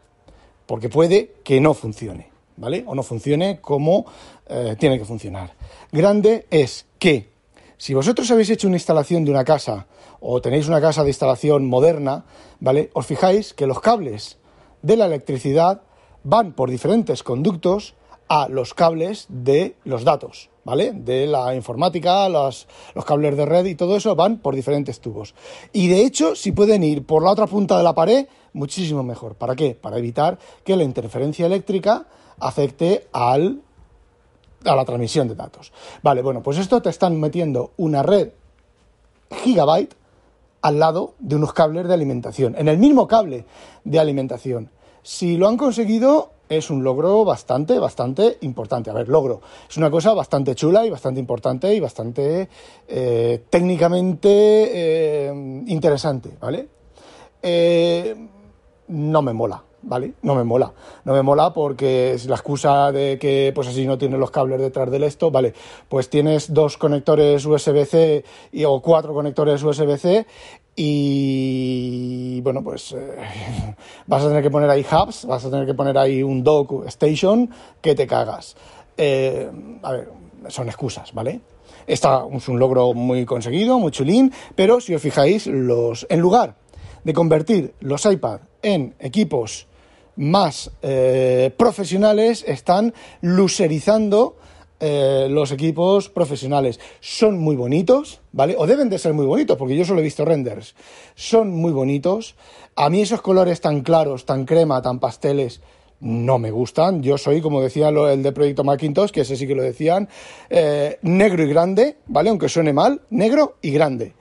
Porque 0.66 0.90
puede 0.90 1.34
que 1.44 1.60
no 1.60 1.74
funcione, 1.74 2.30
¿vale? 2.58 2.84
O 2.88 2.96
no 2.96 3.04
funcione 3.04 3.60
como 3.60 4.06
eh, 4.48 4.76
tiene 4.80 5.00
que 5.00 5.06
funcionar. 5.06 5.54
Grande 5.92 6.46
es 6.50 6.86
que 7.00 7.33
si 7.78 7.94
vosotros 7.94 8.30
habéis 8.32 8.50
hecho 8.50 8.68
una 8.68 8.78
instalación 8.78 9.26
de 9.26 9.32
una 9.32 9.44
casa 9.44 9.88
o 10.20 10.42
tenéis 10.42 10.68
una 10.68 10.82
casa 10.82 11.04
de 11.04 11.10
instalación 11.10 11.68
moderna, 11.68 12.26
¿vale? 12.60 12.90
Os 12.94 13.06
fijáis 13.06 13.54
que 13.54 13.68
los 13.68 13.82
cables 13.82 14.38
de 14.82 14.98
la 14.98 15.06
electricidad 15.06 15.82
van 16.24 16.54
por 16.54 16.70
diferentes 16.70 17.24
conductos 17.24 17.96
a 18.30 18.48
los 18.48 18.74
cables 18.74 19.26
de 19.30 19.76
los 19.84 20.04
datos, 20.04 20.50
¿vale? 20.64 20.94
De 20.94 21.28
la 21.28 21.54
informática, 21.56 22.30
los, 22.30 22.68
los, 22.96 23.06
cables 23.06 23.36
de 23.36 23.46
red 23.46 23.66
y 23.66 23.76
todo 23.76 23.98
eso 23.98 24.16
van 24.16 24.38
por 24.38 24.56
diferentes 24.56 25.02
tubos. 25.02 25.36
Y 25.74 25.88
de 25.88 26.06
hecho, 26.06 26.36
si 26.36 26.52
pueden 26.52 26.84
ir 26.84 27.06
por 27.06 27.24
la 27.24 27.32
otra 27.32 27.48
punta 27.48 27.78
de 27.78 27.84
la 27.84 27.94
pared, 27.94 28.28
muchísimo 28.54 29.04
mejor. 29.04 29.36
¿Para 29.36 29.56
qué? 29.56 29.76
Para 29.76 29.98
evitar 29.98 30.40
que 30.64 30.76
la 30.76 30.84
interferencia 30.84 31.46
eléctrica 31.46 32.08
afecte 32.40 33.08
al, 33.12 33.62
a 34.66 34.76
la 34.76 34.86
transmisión 34.86 35.28
de 35.28 35.36
datos. 35.36 35.72
Vale, 36.02 36.22
bueno, 36.22 36.42
pues 36.42 36.58
esto 36.58 36.82
te 36.82 36.90
están 36.90 37.20
metiendo 37.20 37.72
una 37.78 38.04
red 38.04 38.30
gigabyte 39.44 39.96
al 40.62 40.80
lado 40.80 41.14
de 41.20 41.36
unos 41.36 41.54
cables 41.54 41.88
de 41.88 41.94
alimentación, 41.94 42.56
en 42.58 42.68
el 42.68 42.78
mismo 42.78 43.08
cable 43.08 43.46
de 43.84 44.00
alimentación. 44.00 44.70
Si 45.02 45.36
lo 45.36 45.50
han 45.50 45.58
conseguido, 45.58 46.32
es 46.48 46.70
un 46.70 46.84
logro 46.84 47.26
bastante, 47.26 47.80
bastante 47.80 48.38
importante. 48.42 48.90
A 48.90 48.94
ver, 48.94 49.10
logro. 49.10 49.42
Es 49.70 49.78
una 49.78 49.92
cosa 49.92 50.14
bastante 50.14 50.56
chula 50.56 50.86
y 50.86 50.90
bastante 50.90 51.20
importante 51.20 51.74
y 51.74 51.80
bastante 51.80 52.48
eh, 52.88 53.44
técnicamente 53.50 54.30
eh, 54.30 55.64
interesante, 55.68 56.38
¿vale? 56.40 56.68
Eh, 57.42 58.16
no 58.88 59.22
me 59.22 59.34
mola, 59.34 59.62
¿vale? 59.84 60.14
No 60.22 60.36
me 60.36 60.44
mola. 60.44 60.72
No 61.06 61.14
me 61.14 61.22
mola 61.22 61.54
porque 61.54 62.14
es 62.14 62.26
la 62.26 62.36
excusa 62.36 62.92
de 62.92 63.18
que 63.20 63.52
pues 63.54 63.68
así 63.68 63.86
no 63.86 63.98
tienes 63.98 64.20
los 64.20 64.32
cables 64.32 64.60
detrás 64.60 64.90
del 64.90 65.04
esto, 65.04 65.32
¿vale? 65.32 65.54
Pues 65.90 66.10
tienes 66.10 66.54
dos 66.54 66.78
conectores 66.78 67.46
USB-C 67.46 68.24
o 68.66 68.82
cuatro 68.82 69.14
conectores 69.14 69.62
USB-C 69.64 70.26
y 70.76 72.42
bueno, 72.42 72.64
pues 72.64 72.94
eh, 72.94 73.18
vas 74.08 74.24
a 74.24 74.28
tener 74.28 74.42
que 74.42 74.50
poner 74.50 74.70
ahí 74.70 74.86
hubs, 74.90 75.26
vas 75.26 75.46
a 75.46 75.50
tener 75.50 75.66
que 75.66 75.74
poner 75.74 75.98
ahí 75.98 76.24
un 76.24 76.44
dock 76.44 76.86
station 76.88 77.50
que 77.82 77.96
te 77.96 78.08
cagas. 78.08 78.56
Eh, 78.98 79.50
a 79.82 79.92
ver, 79.92 80.10
son 80.48 80.68
excusas, 80.68 81.14
¿vale? 81.14 81.42
Esta 81.86 82.24
es 82.32 82.48
un 82.48 82.60
logro 82.60 82.94
muy 82.94 83.26
conseguido, 83.26 83.78
muy 83.78 83.92
chulín, 83.92 84.32
pero 84.56 84.80
si 84.80 84.96
os 84.96 85.02
fijáis, 85.02 85.48
los, 85.48 86.08
en 86.10 86.22
lugar 86.22 86.56
de 87.04 87.14
convertir 87.14 87.74
los 87.82 88.06
iPad 88.06 88.40
en 88.62 88.96
equipos 89.00 89.68
más 90.16 90.72
eh, 90.82 91.52
profesionales, 91.58 92.44
están 92.48 92.94
lucerizando 93.22 94.38
eh, 94.80 95.28
los 95.30 95.52
equipos 95.52 96.10
profesionales. 96.10 96.80
Son 97.00 97.38
muy 97.38 97.56
bonitos, 97.56 98.20
¿vale? 98.34 98.56
O 98.58 98.68
deben 98.68 98.90
de 98.90 99.00
ser 99.00 99.14
muy 99.14 99.26
bonitos, 99.26 99.58
porque 99.58 99.78
yo 99.78 99.86
solo 99.86 100.02
he 100.02 100.04
visto 100.04 100.26
renders. 100.26 100.76
Son 101.16 101.50
muy 101.52 101.72
bonitos. 101.72 102.36
A 102.76 102.90
mí 102.90 103.02
esos 103.02 103.22
colores 103.22 103.62
tan 103.62 103.82
claros, 103.82 104.26
tan 104.26 104.46
crema, 104.46 104.82
tan 104.82 105.00
pasteles, 105.00 105.62
no 106.02 106.38
me 106.38 106.52
gustan. 106.52 107.02
Yo 107.02 107.18
soy, 107.18 107.40
como 107.40 107.62
decía 107.62 107.90
el 107.90 108.24
de 108.24 108.32
Proyecto 108.34 108.66
Macintosh, 108.66 109.12
que 109.12 109.22
ese 109.22 109.38
sí 109.38 109.48
que 109.48 109.56
lo 109.56 109.64
decían, 109.64 110.10
eh, 110.50 111.00
negro 111.02 111.44
y 111.44 111.48
grande, 111.48 111.98
¿vale? 112.08 112.30
Aunque 112.30 112.50
suene 112.50 112.74
mal, 112.74 113.02
negro 113.10 113.56
y 113.62 113.72
grande. 113.72 114.14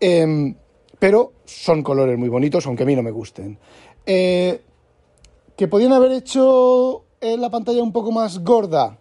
Em, 0.00 0.54
pero 0.98 1.32
son 1.44 1.82
colores 1.82 2.18
muy 2.18 2.30
bonitos, 2.30 2.66
aunque 2.66 2.84
a 2.84 2.86
mí 2.86 2.96
no 2.96 3.02
me 3.02 3.10
gusten. 3.10 3.58
Eh, 4.06 4.62
¿Que 5.58 5.66
podían 5.66 5.92
haber 5.92 6.12
hecho 6.12 7.02
la 7.20 7.50
pantalla 7.50 7.82
un 7.82 7.90
poco 7.92 8.12
más 8.12 8.44
gorda 8.44 8.98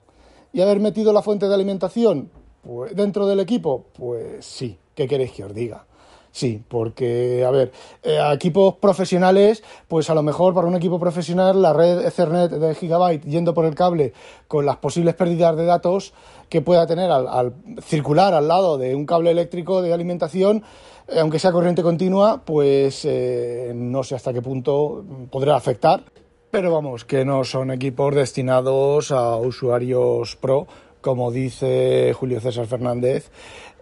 y 0.51 0.59
haber 0.59 0.79
metido 0.79 1.13
la 1.13 1.21
fuente 1.21 1.47
de 1.47 1.53
alimentación 1.53 2.31
pues, 2.63 2.95
dentro 2.95 3.27
del 3.27 3.39
equipo? 3.39 3.85
Pues 3.93 4.43
sí, 4.43 4.75
¿qué 4.95 5.07
queréis 5.07 5.33
que 5.33 5.43
os 5.43 5.53
diga? 5.53 5.85
Sí, 6.31 6.63
porque, 6.67 7.45
a 7.45 7.51
ver, 7.51 7.71
eh, 8.01 8.17
a 8.17 8.33
equipos 8.33 8.73
profesionales, 8.77 9.63
pues 9.87 10.09
a 10.09 10.15
lo 10.15 10.23
mejor 10.23 10.55
para 10.55 10.65
un 10.65 10.73
equipo 10.73 10.99
profesional 10.99 11.61
la 11.61 11.73
red 11.73 12.03
Ethernet 12.03 12.49
de 12.49 12.73
Gigabyte 12.73 13.25
yendo 13.25 13.53
por 13.53 13.65
el 13.65 13.75
cable 13.75 14.13
con 14.47 14.65
las 14.65 14.77
posibles 14.77 15.13
pérdidas 15.13 15.55
de 15.57 15.65
datos 15.65 16.15
que 16.49 16.61
pueda 16.61 16.87
tener 16.87 17.11
al 17.11 17.53
circular 17.83 18.33
al 18.33 18.47
lado 18.47 18.79
de 18.79 18.95
un 18.95 19.05
cable 19.05 19.29
eléctrico 19.29 19.83
de 19.83 19.93
alimentación, 19.93 20.63
eh, 21.07 21.19
aunque 21.19 21.37
sea 21.37 21.51
corriente 21.51 21.83
continua, 21.83 22.41
pues 22.43 23.05
eh, 23.05 23.73
no 23.75 24.01
sé 24.01 24.15
hasta 24.15 24.33
qué 24.33 24.41
punto 24.41 25.05
podrá 25.29 25.55
afectar. 25.55 26.01
Pero 26.49 26.71
vamos, 26.71 27.03
que 27.03 27.25
no 27.25 27.43
son 27.43 27.71
equipos 27.71 28.15
destinados 28.15 29.11
a 29.11 29.35
usuarios 29.35 30.37
pro, 30.37 30.65
como 31.01 31.29
dice 31.29 32.13
Julio 32.17 32.39
César 32.39 32.67
Fernández. 32.67 33.29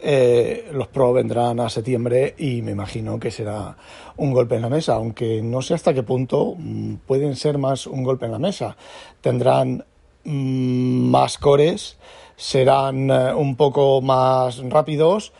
Eh, 0.01 0.69
los 0.73 0.87
pro 0.87 1.13
vendrán 1.13 1.59
a 1.59 1.69
septiembre 1.69 2.33
y 2.39 2.63
me 2.63 2.71
imagino 2.71 3.19
que 3.19 3.29
será 3.29 3.77
un 4.17 4.33
golpe 4.33 4.55
en 4.55 4.63
la 4.63 4.69
mesa, 4.69 4.95
aunque 4.95 5.43
no 5.43 5.61
sé 5.61 5.75
hasta 5.75 5.93
qué 5.93 6.01
punto 6.01 6.55
mm, 6.57 6.95
pueden 7.05 7.35
ser 7.35 7.59
más 7.59 7.85
un 7.85 8.03
golpe 8.03 8.25
en 8.25 8.31
la 8.31 8.39
mesa. 8.39 8.75
Tendrán 9.21 9.85
mm, 10.23 11.09
más 11.09 11.37
cores, 11.37 11.97
serán 12.35 13.11
un 13.11 13.55
poco 13.57 14.01
más 14.01 14.57
rápidos, 14.69 15.33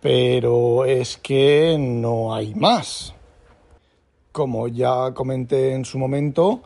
pero 0.00 0.84
es 0.84 1.16
que 1.16 1.76
no 1.76 2.34
hay 2.34 2.54
más. 2.54 3.17
Como 4.38 4.68
ya 4.68 5.14
comenté 5.14 5.72
en 5.72 5.84
su 5.84 5.98
momento, 5.98 6.60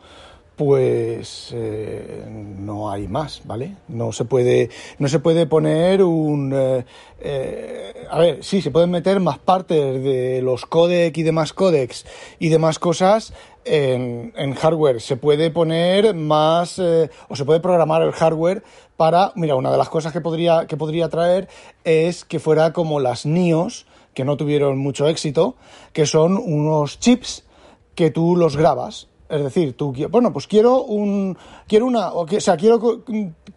pues 0.55 1.49
eh, 1.55 2.23
no 2.29 2.91
hay 2.91 3.07
más, 3.07 3.41
¿vale? 3.45 3.77
No 3.87 4.11
se 4.11 4.25
puede, 4.25 4.69
no 4.99 5.07
se 5.07 5.17
puede 5.17 5.47
poner 5.47 6.03
un... 6.03 6.53
Eh, 6.55 6.85
eh, 7.19 8.07
a 8.11 8.19
ver, 8.19 8.43
sí, 8.43 8.61
se 8.61 8.69
pueden 8.69 8.91
meter 8.91 9.19
más 9.19 9.39
partes 9.39 10.03
de 10.03 10.43
los 10.43 10.67
codec 10.67 11.17
y 11.17 11.23
demás 11.23 11.51
codecs 11.51 12.05
y 12.37 12.49
demás 12.49 12.77
cosas 12.77 13.33
en, 13.65 14.33
en 14.35 14.53
hardware. 14.53 15.01
Se 15.01 15.17
puede 15.17 15.49
poner 15.49 16.13
más, 16.13 16.77
o 16.77 17.35
se 17.35 17.43
puede 17.43 17.59
programar 17.59 18.03
el 18.03 18.11
hardware 18.11 18.61
para, 18.97 19.31
mira, 19.33 19.55
una 19.55 19.71
de 19.71 19.79
las 19.79 19.89
cosas 19.89 20.13
que 20.13 20.21
podría, 20.21 20.67
que 20.67 20.77
podría 20.77 21.09
traer 21.09 21.49
es 21.85 22.23
que 22.23 22.39
fuera 22.39 22.71
como 22.71 22.99
las 22.99 23.25
NIOS, 23.25 23.87
que 24.13 24.25
no 24.25 24.37
tuvieron 24.37 24.77
mucho 24.77 25.07
éxito, 25.07 25.55
que 25.91 26.05
son 26.05 26.37
unos 26.37 26.99
chips 26.99 27.45
que 27.95 28.11
tú 28.11 28.35
los 28.35 28.57
grabas. 28.57 29.07
Es 29.29 29.41
decir, 29.43 29.75
tú, 29.75 29.93
bueno, 30.09 30.31
pues 30.31 30.45
quiero 30.45 30.83
un, 30.83 31.35
quiero 31.67 31.87
una, 31.87 32.13
o 32.13 32.27
sea, 32.39 32.55
quiero 32.55 32.79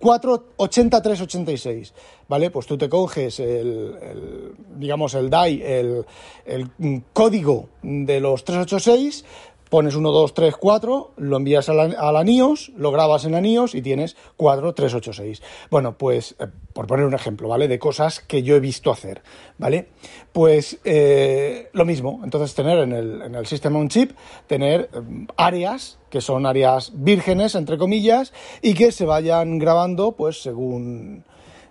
48386, 0.01 1.93
¿vale? 2.29 2.51
Pues 2.51 2.67
tú 2.67 2.79
te 2.79 2.89
coges 2.89 3.41
el, 3.41 4.55
digamos, 4.77 5.13
el 5.15 5.29
DAI, 5.29 5.63
el, 5.63 6.07
el 6.47 6.71
código 7.13 7.69
de 7.83 8.21
los 8.21 8.43
386, 8.45 9.25
pones 9.69 9.95
1, 9.95 10.11
2, 10.11 10.35
3, 10.35 10.57
4, 10.57 11.13
lo 11.17 11.37
envías 11.37 11.69
a 11.69 11.75
la, 11.75 11.85
a 11.85 12.13
la, 12.13 12.25
NIOS, 12.25 12.73
lo 12.77 12.93
grabas 12.93 13.25
en 13.25 13.33
la 13.33 13.41
NIOS 13.41 13.75
y 13.75 13.83
tienes 13.83 14.17
4, 14.37 14.75
3, 14.75 14.95
8, 14.95 15.13
6. 15.13 15.43
Bueno, 15.71 15.97
pues 15.99 16.37
eh, 16.39 16.47
por 16.73 16.87
poner 16.87 17.07
un 17.07 17.15
ejemplo, 17.15 17.49
¿vale? 17.49 17.69
De 17.69 17.79
cosas 17.79 18.21
que 18.21 18.43
yo 18.43 18.57
he 18.57 18.61
visto 18.61 18.91
hacer, 18.91 19.23
¿vale? 19.59 19.89
Pues 20.33 20.79
eh, 20.85 21.69
lo 21.73 21.85
mismo, 21.85 22.21
entonces 22.25 22.55
tener 22.55 22.79
en 22.79 22.93
el, 22.93 23.23
en 23.23 23.35
el 23.35 23.47
sistema 23.47 23.79
un 23.79 23.89
chip, 23.89 24.13
tener 24.47 24.91
eh, 24.93 25.27
áreas 25.37 25.99
que 26.11 26.21
son 26.21 26.47
áreas 26.47 26.93
vírgenes, 26.95 27.55
entre 27.55 27.79
comillas, 27.79 28.33
y 28.63 28.75
que 28.75 28.93
se 28.93 29.05
vayan 29.05 29.59
grabando 29.59 30.13
pues 30.13 30.43
según 30.43 31.25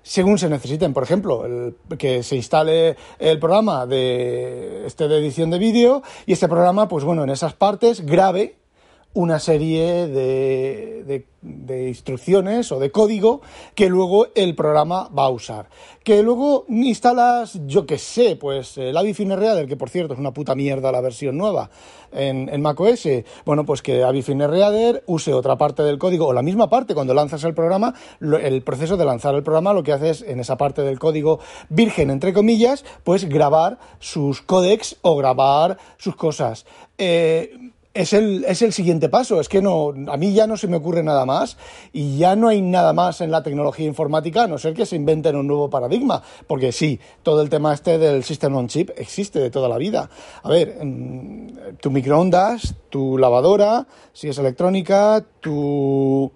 según 0.06 0.38
se 0.38 0.50
necesiten. 0.50 0.94
Por 0.94 1.04
ejemplo, 1.04 1.46
el, 1.46 1.76
que 1.98 2.24
se 2.24 2.36
instale 2.36 2.96
el 3.20 3.40
programa 3.40 3.86
de, 3.88 4.86
este 4.86 5.08
de 5.08 5.18
edición 5.18 5.50
de 5.50 5.58
vídeo 5.58 6.04
y 6.26 6.34
este 6.34 6.48
programa, 6.48 6.88
pues 6.88 7.04
bueno, 7.04 7.24
en 7.24 7.32
esas 7.32 7.54
partes 7.54 8.06
grabe 8.06 8.56
una 9.16 9.40
serie 9.40 10.08
de, 10.08 11.26
de, 11.42 11.88
instrucciones 11.88 12.72
o 12.72 12.80
de 12.80 12.92
código 12.92 13.42
que 13.74 13.88
luego 13.88 14.28
el 14.36 14.56
programa 14.56 15.10
va 15.10 15.26
a 15.26 15.30
usar. 15.30 15.70
Que 16.04 16.22
luego 16.22 16.66
instalas, 16.68 17.60
yo 17.66 17.86
que 17.86 17.98
sé, 17.98 18.36
pues 18.36 18.78
el 18.78 18.96
Avi 18.98 19.14
Reader, 19.14 19.68
que 19.68 19.78
por 19.78 19.90
cierto 19.90 20.14
es 20.14 20.20
una 20.20 20.34
puta 20.34 20.54
mierda 20.54 20.92
la 20.92 21.02
versión 21.02 21.38
nueva 21.38 21.70
en, 22.12 22.50
en 22.50 22.62
macOS, 22.62 23.08
bueno, 23.46 23.66
pues 23.66 23.82
que 23.82 24.04
Avi 24.04 24.22
Reader 24.22 25.04
use 25.08 25.34
otra 25.34 25.58
parte 25.58 25.84
del 25.84 25.98
código 25.98 26.28
o 26.28 26.34
la 26.34 26.42
misma 26.42 26.70
parte 26.70 26.94
cuando 26.94 27.14
lanzas 27.14 27.44
el 27.46 27.54
programa, 27.54 27.94
el 28.20 28.62
proceso 28.64 28.98
de 28.98 29.06
lanzar 29.06 29.34
el 29.36 29.44
programa 29.44 29.74
lo 29.74 29.84
que 29.84 29.94
hace 29.94 30.10
es 30.10 30.22
en 30.24 30.42
esa 30.42 30.58
parte 30.58 30.82
del 30.82 31.00
código 31.00 31.40
virgen, 31.70 32.10
entre 32.10 32.34
comillas, 32.34 32.84
pues 33.06 33.30
grabar 33.30 33.80
sus 34.00 34.42
códecs 34.42 34.98
o 35.02 35.16
grabar 35.16 35.78
sus 35.98 36.18
cosas. 36.18 36.66
Eh, 36.98 37.65
es 37.96 38.12
el, 38.12 38.44
es 38.46 38.62
el 38.62 38.74
siguiente 38.74 39.10
paso. 39.10 39.40
Es 39.40 39.50
que 39.50 39.62
no, 39.62 39.94
a 40.08 40.18
mí 40.18 40.34
ya 40.34 40.46
no 40.46 40.58
se 40.58 40.68
me 40.68 40.78
ocurre 40.78 41.02
nada 41.02 41.26
más 41.26 41.58
y 41.94 42.18
ya 42.18 42.36
no 42.36 42.50
hay 42.50 42.62
nada 42.62 42.94
más 42.94 43.22
en 43.22 43.32
la 43.32 43.42
tecnología 43.42 43.88
informática, 43.88 44.44
a 44.44 44.48
no 44.48 44.58
ser 44.58 44.74
que 44.74 44.86
se 44.86 44.98
inventen 44.98 45.36
un 45.36 45.48
nuevo 45.48 45.70
paradigma. 45.70 46.22
Porque 46.46 46.72
sí, 46.72 47.00
todo 47.24 47.42
el 47.42 47.50
tema 47.50 47.74
este 47.74 47.98
del 47.98 48.24
System 48.24 48.56
on 48.56 48.68
Chip 48.68 48.92
existe 48.98 49.40
de 49.40 49.50
toda 49.50 49.70
la 49.70 49.78
vida. 49.78 50.10
A 50.44 50.50
ver, 50.50 50.78
tu 51.80 51.90
microondas, 51.90 52.76
tu 52.90 53.18
lavadora, 53.18 53.88
si 54.12 54.28
es 54.28 54.38
electrónica, 54.38 55.26
tu 55.40 56.32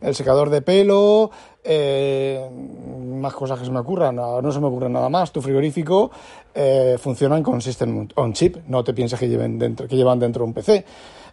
el 0.00 0.16
secador 0.16 0.50
de 0.50 0.62
pelo, 0.62 1.30
eh, 1.64 2.48
más 2.50 3.32
cosas 3.34 3.58
que 3.58 3.64
se 3.64 3.70
me 3.70 3.78
ocurran, 3.78 4.16
no, 4.16 4.52
se 4.52 4.60
me 4.60 4.66
ocurre 4.66 4.88
nada 4.88 5.08
más. 5.08 5.30
Tu 5.32 5.40
frigorífico 5.40 6.10
eh, 6.54 6.96
funcionan 6.98 7.42
con 7.42 7.60
System 7.60 8.08
on 8.16 8.32
Chip, 8.32 8.56
no 8.66 8.82
te 8.82 8.92
pienses 8.92 9.18
que, 9.18 9.28
lleven 9.28 9.58
dentro, 9.58 9.86
que 9.86 9.96
llevan 9.96 10.18
dentro 10.18 10.44
un 10.44 10.52
PC. 10.52 10.84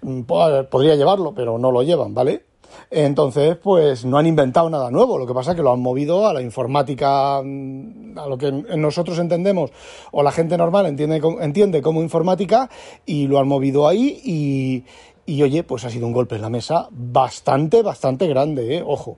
Mm, 0.01 0.21
podría 0.21 0.95
llevarlo, 0.95 1.33
pero 1.33 1.57
no 1.57 1.71
lo 1.71 1.81
llevan, 1.81 2.13
¿vale? 2.13 2.45
Entonces, 2.91 3.57
pues 3.57 4.05
no 4.05 4.17
han 4.17 4.27
inventado 4.27 4.69
nada 4.69 4.91
nuevo, 4.91 5.17
lo 5.17 5.25
que 5.25 5.33
pasa 5.33 5.51
es 5.51 5.57
que 5.57 5.63
lo 5.63 5.73
han 5.73 5.81
movido 5.81 6.27
a 6.27 6.33
la 6.33 6.41
informática, 6.41 7.41
mm, 7.43 8.17
a 8.17 8.27
lo 8.27 8.37
que 8.37 8.51
nosotros 8.51 9.17
entendemos, 9.17 9.71
o 10.11 10.21
la 10.21 10.31
gente 10.31 10.57
normal 10.57 10.85
entiende, 10.85 11.21
entiende 11.41 11.81
como 11.81 12.01
informática, 12.01 12.69
y 13.05 13.27
lo 13.27 13.39
han 13.39 13.47
movido 13.47 13.87
ahí 13.87 14.21
y, 14.23 14.85
y 15.25 15.41
oye, 15.41 15.63
pues 15.63 15.85
ha 15.85 15.89
sido 15.89 16.05
un 16.05 16.13
golpe 16.13 16.35
en 16.35 16.41
la 16.43 16.49
mesa 16.49 16.87
bastante, 16.91 17.81
bastante 17.81 18.27
grande, 18.27 18.77
¿eh? 18.77 18.83
ojo 18.85 19.17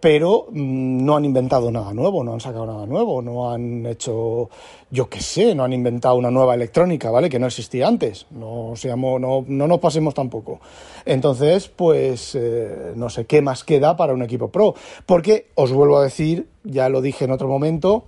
pero 0.00 0.46
mm, 0.50 1.04
no 1.04 1.16
han 1.16 1.24
inventado 1.24 1.70
nada 1.70 1.92
nuevo, 1.92 2.22
no 2.22 2.32
han 2.32 2.40
sacado 2.40 2.66
nada 2.66 2.86
nuevo, 2.86 3.22
no 3.22 3.50
han 3.50 3.86
hecho, 3.86 4.48
yo 4.90 5.08
qué 5.08 5.20
sé, 5.20 5.54
no 5.54 5.64
han 5.64 5.72
inventado 5.72 6.16
una 6.16 6.30
nueva 6.30 6.54
electrónica, 6.54 7.10
¿vale? 7.10 7.28
Que 7.28 7.38
no 7.38 7.46
existía 7.46 7.88
antes, 7.88 8.26
no, 8.30 8.72
seamos, 8.76 9.20
no, 9.20 9.44
no 9.46 9.66
nos 9.66 9.78
pasemos 9.80 10.14
tampoco. 10.14 10.60
Entonces, 11.04 11.68
pues 11.68 12.34
eh, 12.34 12.92
no 12.94 13.10
sé 13.10 13.26
qué 13.26 13.42
más 13.42 13.64
queda 13.64 13.96
para 13.96 14.12
un 14.12 14.22
equipo 14.22 14.48
pro, 14.48 14.74
porque 15.06 15.46
os 15.54 15.72
vuelvo 15.72 15.98
a 15.98 16.04
decir, 16.04 16.48
ya 16.64 16.88
lo 16.88 17.00
dije 17.00 17.24
en 17.24 17.32
otro 17.32 17.48
momento, 17.48 18.04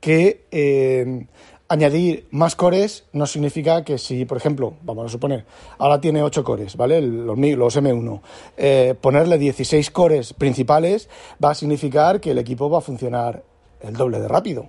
que 0.00 0.46
eh, 0.50 1.26
añadir 1.72 2.28
más 2.30 2.54
cores 2.54 3.04
no 3.14 3.26
significa 3.26 3.82
que 3.82 3.96
si, 3.96 4.26
por 4.26 4.36
ejemplo, 4.36 4.74
vamos 4.82 5.06
a 5.06 5.08
suponer, 5.08 5.46
ahora 5.78 6.02
tiene 6.02 6.22
8 6.22 6.44
cores, 6.44 6.76
¿vale? 6.76 7.00
Los, 7.00 7.38
los 7.38 7.76
M1. 7.76 8.20
Eh, 8.58 8.94
ponerle 9.00 9.38
16 9.38 9.90
cores 9.90 10.34
principales 10.34 11.08
va 11.42 11.52
a 11.52 11.54
significar 11.54 12.20
que 12.20 12.32
el 12.32 12.38
equipo 12.38 12.68
va 12.68 12.78
a 12.78 12.82
funcionar 12.82 13.42
el 13.80 13.94
doble 13.94 14.20
de 14.20 14.28
rápido. 14.28 14.68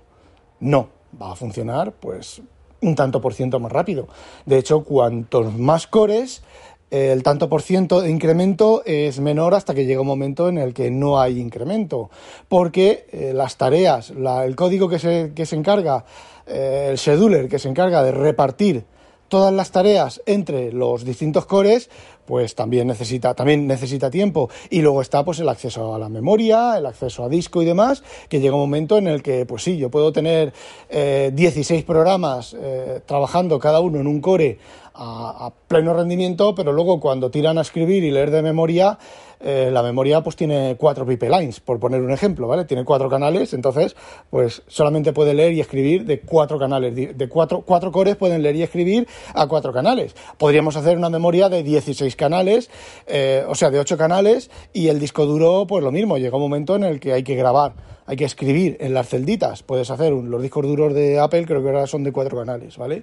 No, 0.60 0.88
va 1.20 1.32
a 1.32 1.36
funcionar 1.36 1.92
pues 1.92 2.40
un 2.80 2.94
tanto 2.94 3.20
por 3.20 3.34
ciento 3.34 3.60
más 3.60 3.70
rápido. 3.70 4.08
De 4.46 4.56
hecho, 4.56 4.82
cuantos 4.82 5.52
más 5.58 5.86
cores, 5.86 6.42
el 6.90 7.22
tanto 7.22 7.48
por 7.48 7.62
ciento 7.62 8.00
de 8.00 8.10
incremento 8.10 8.82
es 8.84 9.20
menor 9.20 9.54
hasta 9.54 9.74
que 9.74 9.84
llega 9.84 10.00
un 10.00 10.06
momento 10.06 10.48
en 10.48 10.58
el 10.58 10.74
que 10.74 10.90
no 10.90 11.20
hay 11.20 11.40
incremento, 11.40 12.10
porque 12.48 13.06
eh, 13.10 13.32
las 13.34 13.56
tareas, 13.56 14.10
el 14.10 14.56
código 14.56 14.88
que 14.88 14.98
se, 14.98 15.32
que 15.34 15.46
se 15.46 15.56
encarga 15.56 16.04
eh, 16.46 16.88
el 16.90 16.98
scheduler 16.98 17.48
que 17.48 17.58
se 17.58 17.68
encarga 17.68 18.02
de 18.02 18.12
repartir 18.12 18.84
todas 19.28 19.52
las 19.52 19.70
tareas 19.70 20.22
entre 20.26 20.72
los 20.72 21.04
distintos 21.04 21.46
cores, 21.46 21.90
pues 22.24 22.54
también 22.54 22.86
necesita, 22.86 23.34
también 23.34 23.66
necesita 23.66 24.10
tiempo. 24.10 24.50
Y 24.70 24.82
luego 24.82 25.00
está 25.00 25.24
pues 25.24 25.40
el 25.40 25.48
acceso 25.48 25.94
a 25.94 25.98
la 25.98 26.08
memoria, 26.08 26.78
el 26.78 26.86
acceso 26.86 27.24
a 27.24 27.28
disco 27.28 27.62
y 27.62 27.64
demás, 27.64 28.02
que 28.28 28.40
llega 28.40 28.54
un 28.54 28.62
momento 28.62 28.98
en 28.98 29.08
el 29.08 29.22
que, 29.22 29.46
pues 29.46 29.62
sí, 29.62 29.76
yo 29.76 29.90
puedo 29.90 30.12
tener 30.12 30.52
16 30.90 31.70
eh, 31.70 31.84
programas 31.84 32.56
eh, 32.58 33.00
trabajando 33.06 33.58
cada 33.58 33.80
uno 33.80 34.00
en 34.00 34.06
un 34.06 34.20
core 34.20 34.58
a, 34.94 35.52
pleno 35.68 35.92
rendimiento, 35.94 36.54
pero 36.54 36.72
luego 36.72 37.00
cuando 37.00 37.30
tiran 37.30 37.58
a 37.58 37.62
escribir 37.62 38.04
y 38.04 38.10
leer 38.10 38.30
de 38.30 38.42
memoria, 38.42 38.98
eh, 39.40 39.70
la 39.72 39.82
memoria 39.82 40.22
pues 40.22 40.36
tiene 40.36 40.76
cuatro 40.78 41.04
pipelines, 41.04 41.60
por 41.60 41.80
poner 41.80 42.00
un 42.00 42.12
ejemplo, 42.12 42.46
¿vale? 42.46 42.64
Tiene 42.64 42.84
cuatro 42.84 43.10
canales, 43.10 43.52
entonces 43.54 43.96
pues 44.30 44.62
solamente 44.68 45.12
puede 45.12 45.34
leer 45.34 45.52
y 45.52 45.60
escribir 45.60 46.04
de 46.04 46.20
cuatro 46.20 46.58
canales, 46.58 46.94
de 46.94 47.28
cuatro, 47.28 47.62
cuatro 47.62 47.90
cores 47.90 48.16
pueden 48.16 48.42
leer 48.42 48.56
y 48.56 48.62
escribir 48.62 49.08
a 49.34 49.46
cuatro 49.48 49.72
canales. 49.72 50.14
Podríamos 50.38 50.76
hacer 50.76 50.96
una 50.96 51.10
memoria 51.10 51.48
de 51.48 51.62
16 51.62 52.13
canales, 52.16 52.70
eh, 53.06 53.44
o 53.48 53.54
sea, 53.54 53.70
de 53.70 53.78
ocho 53.78 53.96
canales, 53.96 54.50
y 54.72 54.88
el 54.88 54.98
disco 54.98 55.26
duro 55.26 55.66
pues 55.66 55.82
lo 55.82 55.92
mismo, 55.92 56.18
llega 56.18 56.36
un 56.36 56.42
momento 56.42 56.76
en 56.76 56.84
el 56.84 57.00
que 57.00 57.12
hay 57.12 57.22
que 57.22 57.34
grabar 57.36 57.74
hay 58.06 58.16
que 58.16 58.26
escribir 58.26 58.76
en 58.80 58.92
las 58.92 59.08
celditas. 59.08 59.62
Puedes 59.62 59.90
hacer 59.90 60.12
los 60.12 60.42
discos 60.42 60.66
duros 60.66 60.92
de 60.92 61.18
Apple, 61.18 61.46
creo 61.46 61.62
que 61.62 61.68
ahora 61.68 61.86
son 61.86 62.04
de 62.04 62.12
cuatro 62.12 62.36
canales, 62.36 62.76
¿vale? 62.76 63.02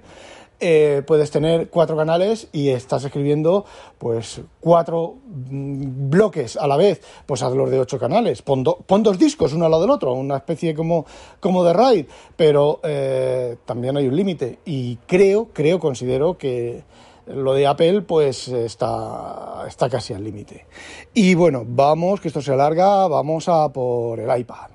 Eh, 0.63 1.01
puedes 1.07 1.31
tener 1.31 1.69
cuatro 1.71 1.97
canales 1.97 2.47
y 2.51 2.69
estás 2.69 3.03
escribiendo 3.03 3.65
pues 3.97 4.41
cuatro 4.59 5.15
mm, 5.25 6.11
bloques 6.11 6.55
a 6.55 6.67
la 6.67 6.77
vez, 6.77 7.01
pues 7.25 7.41
hazlos 7.41 7.71
de 7.71 7.79
ocho 7.79 7.97
canales, 7.97 8.43
pon, 8.43 8.63
dos 8.63 9.17
discos 9.17 9.53
uno 9.53 9.65
al 9.65 9.71
lado 9.71 9.81
del 9.81 9.89
otro, 9.89 10.13
una 10.13 10.37
especie 10.37 10.75
como, 10.75 11.07
como 11.39 11.63
de 11.63 11.73
RAID, 11.73 12.05
pero 12.35 12.79
eh, 12.83 13.57
también 13.65 13.97
hay 13.97 14.05
un 14.05 14.15
límite 14.15 14.59
y 14.63 14.97
creo, 15.07 15.49
creo, 15.51 15.79
considero 15.79 16.37
que 16.37 16.83
lo 17.27 17.53
de 17.53 17.67
Apple 17.67 18.01
pues 18.01 18.47
está, 18.47 19.65
está 19.67 19.89
casi 19.89 20.13
al 20.13 20.23
límite. 20.23 20.65
Y 21.13 21.35
bueno, 21.35 21.63
vamos, 21.65 22.19
que 22.19 22.27
esto 22.27 22.41
se 22.41 22.53
alarga, 22.53 23.07
vamos 23.07 23.47
a 23.47 23.69
por 23.69 24.19
el 24.19 24.39
iPad. 24.39 24.71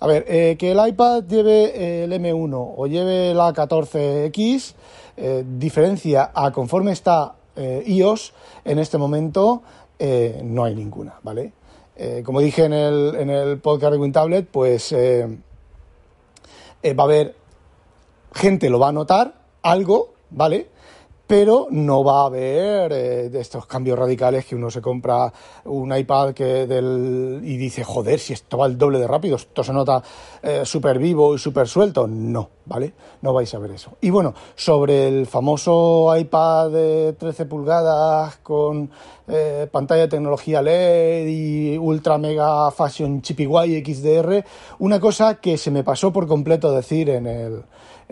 A 0.00 0.06
ver, 0.06 0.24
eh, 0.26 0.56
que 0.58 0.72
el 0.72 0.88
iPad 0.88 1.24
lleve 1.24 2.04
el 2.04 2.12
M1 2.12 2.74
o 2.76 2.86
lleve 2.86 3.34
la 3.34 3.52
14X, 3.52 4.74
eh, 5.16 5.44
diferencia 5.46 6.32
a 6.34 6.50
conforme 6.50 6.92
está 6.92 7.34
eh, 7.54 7.84
iOS 7.86 8.32
en 8.64 8.78
este 8.78 8.96
momento, 8.96 9.62
eh, 9.98 10.40
no 10.42 10.64
hay 10.64 10.74
ninguna, 10.74 11.14
¿vale? 11.22 11.52
como 12.24 12.40
dije 12.40 12.64
en 12.64 12.72
el, 12.72 13.14
en 13.14 13.30
el 13.30 13.60
podcast 13.60 13.92
de 13.92 13.98
WinTablet, 13.98 14.48
pues 14.48 14.92
va 14.92 15.28
a 16.82 17.02
haber 17.04 17.36
gente 18.32 18.68
lo 18.70 18.80
va 18.80 18.88
a 18.88 18.92
notar, 18.92 19.34
algo, 19.62 20.14
¿vale? 20.30 20.66
Pero 21.26 21.68
no 21.70 22.04
va 22.04 22.22
a 22.22 22.26
haber 22.26 22.92
eh, 22.92 23.30
estos 23.34 23.66
cambios 23.66 23.98
radicales 23.98 24.44
que 24.44 24.54
uno 24.54 24.70
se 24.70 24.82
compra 24.82 25.32
un 25.64 25.96
iPad 25.96 26.34
que 26.34 26.66
del, 26.66 27.40
y 27.42 27.56
dice, 27.56 27.84
joder, 27.84 28.18
si 28.18 28.32
esto 28.32 28.58
va 28.58 28.66
el 28.66 28.76
doble 28.76 28.98
de 28.98 29.06
rápido, 29.06 29.36
esto 29.36 29.64
se 29.64 29.72
nota 29.72 30.02
eh, 30.42 30.62
súper 30.64 30.98
vivo 30.98 31.34
y 31.34 31.38
súper 31.38 31.68
suelto. 31.68 32.06
No, 32.06 32.50
¿vale? 32.66 32.92
No 33.22 33.32
vais 33.32 33.52
a 33.54 33.58
ver 33.58 33.72
eso. 33.72 33.92
Y 34.00 34.10
bueno, 34.10 34.34
sobre 34.54 35.08
el 35.08 35.26
famoso 35.26 36.14
iPad 36.16 36.70
de 36.70 37.12
13 37.14 37.46
pulgadas 37.46 38.36
con 38.38 38.90
eh, 39.28 39.68
pantalla 39.70 40.02
de 40.02 40.08
tecnología 40.08 40.60
LED 40.60 41.26
y 41.28 41.78
ultra 41.78 42.18
mega 42.18 42.70
fashion 42.70 43.22
chippy 43.22 43.46
XDR, 43.46 44.44
una 44.80 45.00
cosa 45.00 45.36
que 45.36 45.56
se 45.56 45.70
me 45.70 45.84
pasó 45.84 46.12
por 46.12 46.26
completo 46.26 46.72
decir 46.72 47.08
en 47.10 47.26
el 47.26 47.62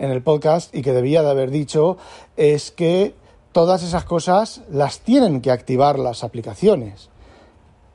en 0.01 0.09
el 0.09 0.23
podcast 0.23 0.75
y 0.75 0.81
que 0.81 0.93
debía 0.93 1.21
de 1.21 1.29
haber 1.29 1.51
dicho 1.51 1.95
es 2.35 2.71
que 2.71 3.13
todas 3.51 3.83
esas 3.83 4.03
cosas 4.03 4.61
las 4.71 4.99
tienen 4.99 5.41
que 5.41 5.51
activar 5.51 5.99
las 5.99 6.23
aplicaciones. 6.23 7.09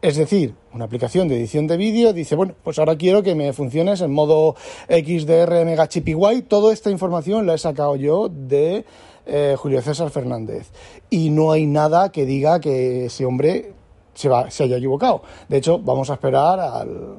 Es 0.02 0.16
decir, 0.16 0.54
una 0.72 0.84
aplicación 0.84 1.26
de 1.26 1.36
edición 1.36 1.66
de 1.66 1.76
vídeo 1.76 2.12
dice, 2.12 2.36
bueno, 2.36 2.54
pues 2.62 2.78
ahora 2.78 2.96
quiero 2.96 3.24
que 3.24 3.34
me 3.34 3.52
funciones 3.52 4.00
en 4.02 4.12
modo 4.12 4.54
XDR 4.88 5.64
Mega 5.64 5.88
Chip 5.88 6.06
Toda 6.46 6.72
esta 6.72 6.90
información 6.90 7.44
la 7.44 7.54
he 7.54 7.58
sacado 7.58 7.96
yo 7.96 8.28
de 8.28 8.84
eh, 9.26 9.56
Julio 9.58 9.82
César 9.82 10.10
Fernández. 10.10 10.70
Y 11.10 11.30
no 11.30 11.50
hay 11.50 11.66
nada 11.66 12.12
que 12.12 12.24
diga 12.24 12.60
que 12.60 13.06
ese 13.06 13.26
hombre 13.26 13.72
se, 14.14 14.28
va, 14.28 14.48
se 14.48 14.62
haya 14.62 14.76
equivocado. 14.76 15.22
De 15.48 15.56
hecho, 15.56 15.80
vamos 15.80 16.08
a 16.10 16.14
esperar 16.14 16.60
al, 16.60 17.18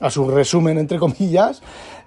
a 0.00 0.10
su 0.10 0.28
resumen, 0.28 0.78
entre 0.78 0.98
comillas, 0.98 1.62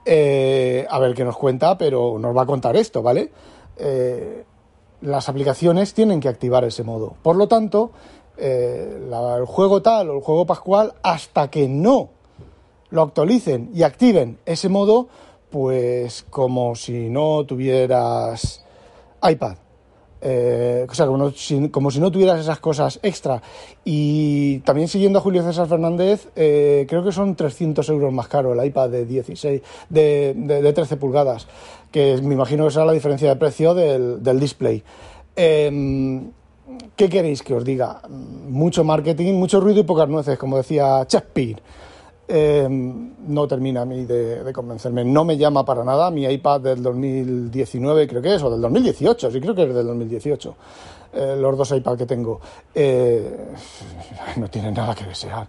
eh, 0.08 0.88
a 0.90 1.00
ver 1.00 1.14
qué 1.14 1.26
nos 1.26 1.38
cuenta, 1.38 1.78
pero 1.78 2.18
nos 2.18 2.36
va 2.36 2.44
a 2.44 2.46
contar 2.46 2.78
esto, 2.78 3.02
¿vale? 3.04 3.30
Eh, 3.78 4.46
las 5.02 5.28
aplicaciones 5.28 5.94
tienen 5.94 6.22
que 6.22 6.30
activar 6.30 6.64
ese 6.64 6.84
modo. 6.84 7.16
Por 7.22 7.36
lo 7.36 7.48
tanto, 7.48 7.92
eh, 8.38 9.00
el 9.12 9.46
juego 9.46 9.82
tal 9.82 10.10
o 10.10 10.16
el 10.16 10.22
juego 10.22 10.46
pascual, 10.46 10.94
hasta 11.04 11.50
que 11.50 11.68
no 11.68 12.10
lo 12.90 13.02
actualicen 13.02 13.70
y 13.74 13.84
activen 13.84 14.40
ese 14.46 14.70
modo, 14.70 15.10
pues 15.50 16.26
como 16.30 16.76
si 16.76 17.10
no 17.10 17.46
tuvieras 17.46 18.64
iPad. 19.22 19.58
Eh, 20.22 20.86
o 20.90 20.94
sea, 20.94 21.06
como, 21.06 21.32
si, 21.92 22.00
no 22.00 22.12
tuvieras 22.12 22.40
esas 22.40 22.60
cosas 22.60 23.00
extra. 23.04 23.42
Y 23.86 24.60
también 24.60 24.88
siguiendo 24.88 25.20
a 25.20 25.22
Julio 25.22 25.44
César 25.44 25.68
Fernández, 25.68 26.30
eh, 26.36 26.86
creo 26.90 27.04
que 27.04 27.12
son 27.12 27.36
300 27.36 27.88
euros 27.90 28.12
más 28.12 28.28
caro 28.28 28.54
el 28.54 28.66
iPad 28.66 28.90
de 28.90 29.06
16, 29.06 29.62
de, 29.90 30.34
de, 30.36 30.74
13 30.74 30.98
pulgadas, 30.98 31.48
que 31.92 32.20
me 32.22 32.34
imagino 32.34 32.66
que 32.66 32.72
será 32.72 32.86
la 32.86 32.94
diferencia 32.94 33.30
de 33.30 33.36
precio 33.36 33.74
del, 33.74 34.40
display. 34.40 34.84
Em, 35.36 36.32
¿Qué 36.96 37.10
queréis 37.10 37.44
que 37.44 37.54
os 37.54 37.64
diga? 37.64 38.02
Mucho 38.10 38.84
marketing, 38.84 39.36
mucho 39.36 39.62
ruido 39.62 39.80
y 39.80 39.84
pocas 39.84 40.10
nueces, 40.10 40.38
como 40.38 40.58
decía 40.58 41.06
Shakespeare. 41.08 41.62
Eh, 42.30 42.68
no 42.70 43.48
termina 43.48 43.82
a 43.82 43.86
mí 43.86 44.06
de, 44.06 44.52
convencerme. 44.54 45.06
No 45.06 45.24
me 45.24 45.38
llama 45.38 45.64
para 45.64 45.84
nada. 45.84 46.12
Mi 46.12 46.26
iPad 46.26 46.62
del 46.62 46.84
2019 46.84 48.08
creo 48.08 48.22
que 48.22 48.36
es, 48.36 48.44
o 48.44 48.50
del 48.50 48.62
2018, 48.62 49.32
sí 49.32 49.40
creo 49.40 49.56
que 49.56 49.64
es 49.64 49.74
del 49.74 49.88
2018. 49.88 50.56
Eh, 51.14 51.36
los 51.40 51.58
dos 51.58 51.72
iPad 51.72 51.98
que 51.98 52.06
tengo 52.06 52.42
eh, 52.76 53.48
no 54.38 54.50
tienen 54.50 54.74
nada 54.74 54.94
que 54.94 55.06
desear. 55.06 55.48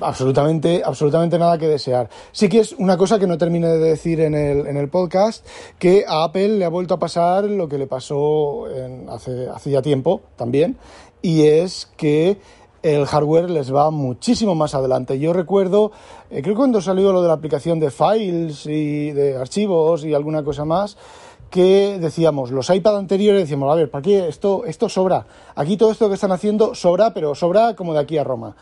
Absolutamente, 0.00 0.82
absolutamente 0.84 1.38
nada 1.38 1.58
que 1.58 1.68
desear. 1.68 2.08
Sí 2.32 2.48
que 2.48 2.60
es 2.60 2.72
una 2.72 2.96
cosa 2.96 3.18
que 3.18 3.26
no 3.26 3.36
terminé 3.36 3.68
de 3.68 3.78
decir 3.78 4.20
en 4.20 4.34
el, 4.34 4.66
en 4.66 4.76
el 4.76 4.88
podcast, 4.88 5.46
que 5.78 6.04
a 6.08 6.24
Apple 6.24 6.48
le 6.48 6.64
ha 6.64 6.70
vuelto 6.70 6.94
a 6.94 6.98
pasar 6.98 7.44
lo 7.44 7.68
que 7.68 7.78
le 7.78 7.86
pasó 7.86 8.64
hace, 9.10 9.48
hace 9.48 9.70
ya 9.70 9.80
tiempo 9.80 10.22
también, 10.34 10.76
y 11.22 11.42
es 11.42 11.88
que 11.96 12.38
el 12.82 13.06
hardware 13.06 13.50
les 13.50 13.74
va 13.74 13.90
muchísimo 13.90 14.54
más 14.54 14.74
adelante. 14.74 15.18
Yo 15.18 15.32
recuerdo, 15.32 15.92
eh, 16.30 16.42
creo 16.42 16.54
que 16.54 16.58
cuando 16.58 16.80
salió 16.80 17.12
lo 17.12 17.22
de 17.22 17.28
la 17.28 17.34
aplicación 17.34 17.80
de 17.80 17.90
files 17.90 18.66
y 18.66 19.10
de 19.12 19.36
archivos 19.36 20.04
y 20.04 20.14
alguna 20.14 20.42
cosa 20.42 20.64
más, 20.64 20.96
que 21.50 21.98
decíamos, 21.98 22.50
los 22.50 22.68
iPad 22.70 22.98
anteriores 22.98 23.42
decíamos, 23.42 23.72
a 23.72 23.74
ver, 23.74 23.90
¿para 23.90 24.02
qué? 24.02 24.28
Esto, 24.28 24.64
esto 24.66 24.88
sobra. 24.88 25.26
Aquí 25.54 25.76
todo 25.76 25.90
esto 25.90 26.08
que 26.08 26.14
están 26.14 26.32
haciendo 26.32 26.74
sobra, 26.74 27.14
pero 27.14 27.34
sobra 27.34 27.74
como 27.74 27.94
de 27.94 28.00
aquí 28.00 28.18
a 28.18 28.24
Roma. 28.24 28.54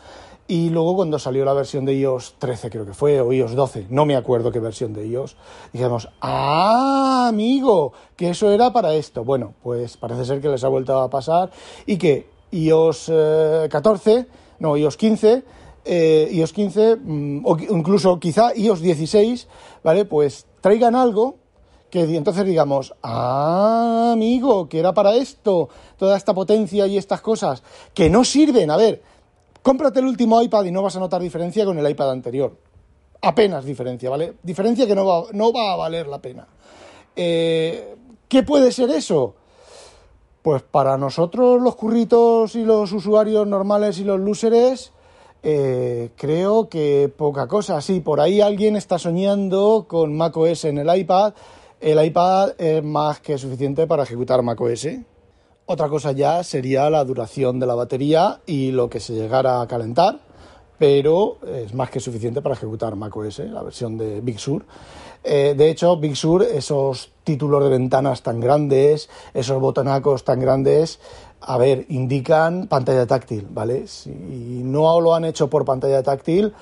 Y 0.49 0.69
luego 0.69 0.95
cuando 0.95 1.19
salió 1.19 1.43
la 1.43 1.51
versión 1.51 1.83
de 1.83 1.93
iOS 1.95 2.35
13, 2.39 2.69
creo 2.69 2.85
que 2.85 2.93
fue, 2.93 3.19
o 3.19 3.33
iOS 3.33 3.53
12, 3.53 3.87
no 3.89 4.05
me 4.05 4.15
acuerdo 4.15 4.49
qué 4.49 4.61
versión 4.61 4.93
de 4.93 5.05
iOS, 5.05 5.35
dijimos, 5.73 6.07
ah, 6.21 7.27
amigo, 7.27 7.91
que 8.15 8.29
eso 8.29 8.49
era 8.49 8.71
para 8.71 8.93
esto. 8.93 9.25
Bueno, 9.25 9.53
pues 9.61 9.97
parece 9.97 10.23
ser 10.23 10.39
que 10.39 10.47
les 10.47 10.63
ha 10.63 10.69
vuelto 10.69 10.97
a 11.01 11.09
pasar 11.09 11.51
y 11.85 11.97
que 11.97 12.36
iOS 12.51 13.11
14, 13.69 14.13
eh, 14.13 14.25
no, 14.59 14.77
iOS 14.77 14.97
15, 14.97 15.43
eh, 15.85 16.29
iOS 16.31 16.53
15, 16.53 16.95
mm, 16.95 17.45
o 17.45 17.57
incluso 17.69 18.19
quizá 18.19 18.55
iOS 18.55 18.81
16, 18.81 19.47
¿vale? 19.83 20.05
Pues 20.05 20.45
traigan 20.61 20.95
algo 20.95 21.35
que 21.89 22.03
entonces 22.03 22.45
digamos, 22.45 22.93
ah, 23.01 24.11
amigo, 24.13 24.67
que 24.67 24.79
era 24.79 24.93
para 24.93 25.15
esto, 25.15 25.69
toda 25.97 26.17
esta 26.17 26.33
potencia 26.33 26.85
y 26.87 26.97
estas 26.97 27.21
cosas, 27.21 27.63
que 27.93 28.09
no 28.09 28.25
sirven. 28.25 28.69
A 28.71 28.77
ver, 28.77 29.01
cómprate 29.61 29.99
el 29.99 30.05
último 30.05 30.41
iPad 30.41 30.65
y 30.65 30.71
no 30.71 30.81
vas 30.81 30.95
a 30.97 30.99
notar 30.99 31.21
diferencia 31.21 31.63
con 31.65 31.77
el 31.77 31.89
iPad 31.89 32.11
anterior. 32.11 32.55
Apenas 33.21 33.65
diferencia, 33.65 34.09
¿vale? 34.09 34.35
Diferencia 34.43 34.85
que 34.85 34.95
no 34.95 35.05
va, 35.05 35.23
no 35.31 35.51
va 35.53 35.73
a 35.73 35.75
valer 35.77 36.07
la 36.07 36.21
pena. 36.21 36.47
Eh, 37.15 37.95
¿Qué 38.27 38.43
puede 38.43 38.71
ser 38.71 38.89
eso? 38.89 39.35
Pues 40.47 40.63
para 40.63 40.97
nosotros 40.97 41.61
los 41.61 41.75
curritos 41.75 42.55
y 42.55 42.63
los 42.63 42.93
usuarios 42.93 43.45
normales 43.45 43.99
y 43.99 44.05
los 44.05 44.17
losers, 44.17 44.93
eh, 45.43 46.11
creo 46.15 46.69
que 46.69 47.11
poca 47.13 47.49
cosa. 47.49 47.81
Sí, 47.81 47.99
por 47.99 48.21
ahí 48.21 48.39
alguien 48.39 48.77
está 48.77 48.97
soñando 48.97 49.87
con 49.89 50.15
macOS 50.15 50.63
en 50.63 50.77
el 50.77 50.99
iPad 50.99 51.33
el 51.81 52.01
iPad 52.01 52.51
es 52.57 52.81
más 52.81 53.19
que 53.19 53.37
suficiente 53.37 53.87
para 53.87 54.03
ejecutar 54.03 54.41
macOS. 54.41 54.87
Otra 55.65 55.89
cosa 55.89 56.13
ya 56.13 56.41
sería 56.45 56.89
la 56.89 57.03
duración 57.03 57.59
de 57.59 57.65
la 57.65 57.75
batería 57.75 58.39
y 58.45 58.71
lo 58.71 58.89
que 58.89 59.01
se 59.01 59.15
llegara 59.15 59.59
a 59.59 59.67
calentar, 59.67 60.21
pero 60.79 61.39
es 61.45 61.73
más 61.73 61.89
que 61.89 61.99
suficiente 61.99 62.41
para 62.41 62.55
ejecutar 62.55 62.95
macOS, 62.95 63.39
la 63.39 63.63
versión 63.63 63.97
de 63.97 64.21
Big 64.21 64.39
Sur. 64.39 64.63
Eh, 65.25 65.55
de 65.57 65.69
hecho, 65.69 65.97
Big 65.97 66.15
Sur, 66.15 66.41
esos 66.41 67.11
títulos 67.27 67.61
de 67.61 67.69
ventanas 67.69 68.23
tan 68.23 68.39
grandes, 68.39 69.09
esos 69.33 69.59
botonacos 69.59 70.23
tan 70.23 70.39
grandes, 70.39 71.01
a 71.41 71.57
ver, 71.57 71.85
indican 71.89 72.67
pantalla 72.67 73.05
táctil, 73.05 73.45
¿vale? 73.49 73.85
Si 73.87 74.09
no 74.63 75.01
lo 75.01 75.13
han 75.13 75.25
hecho 75.25 75.49
por 75.49 75.65
pantalla 75.65 76.01
táctil, 76.03 76.53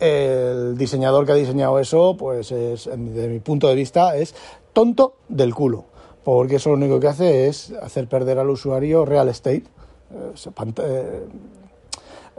el 0.00 0.78
diseñador 0.78 1.26
que 1.26 1.32
ha 1.32 1.34
diseñado 1.34 1.78
eso, 1.78 2.16
pues 2.16 2.50
es, 2.52 2.88
desde 2.90 3.28
mi 3.28 3.40
punto 3.40 3.68
de 3.68 3.74
vista, 3.74 4.16
es 4.16 4.34
tonto 4.72 5.16
del 5.28 5.54
culo, 5.54 5.84
porque 6.24 6.56
eso 6.56 6.70
lo 6.70 6.76
único 6.76 6.98
que 6.98 7.08
hace 7.08 7.48
es 7.48 7.74
hacer 7.82 8.08
perder 8.08 8.38
al 8.38 8.48
usuario 8.48 9.04
real 9.04 9.28
estate, 9.28 9.64
eh, 10.10 10.32
eh, 10.78 11.26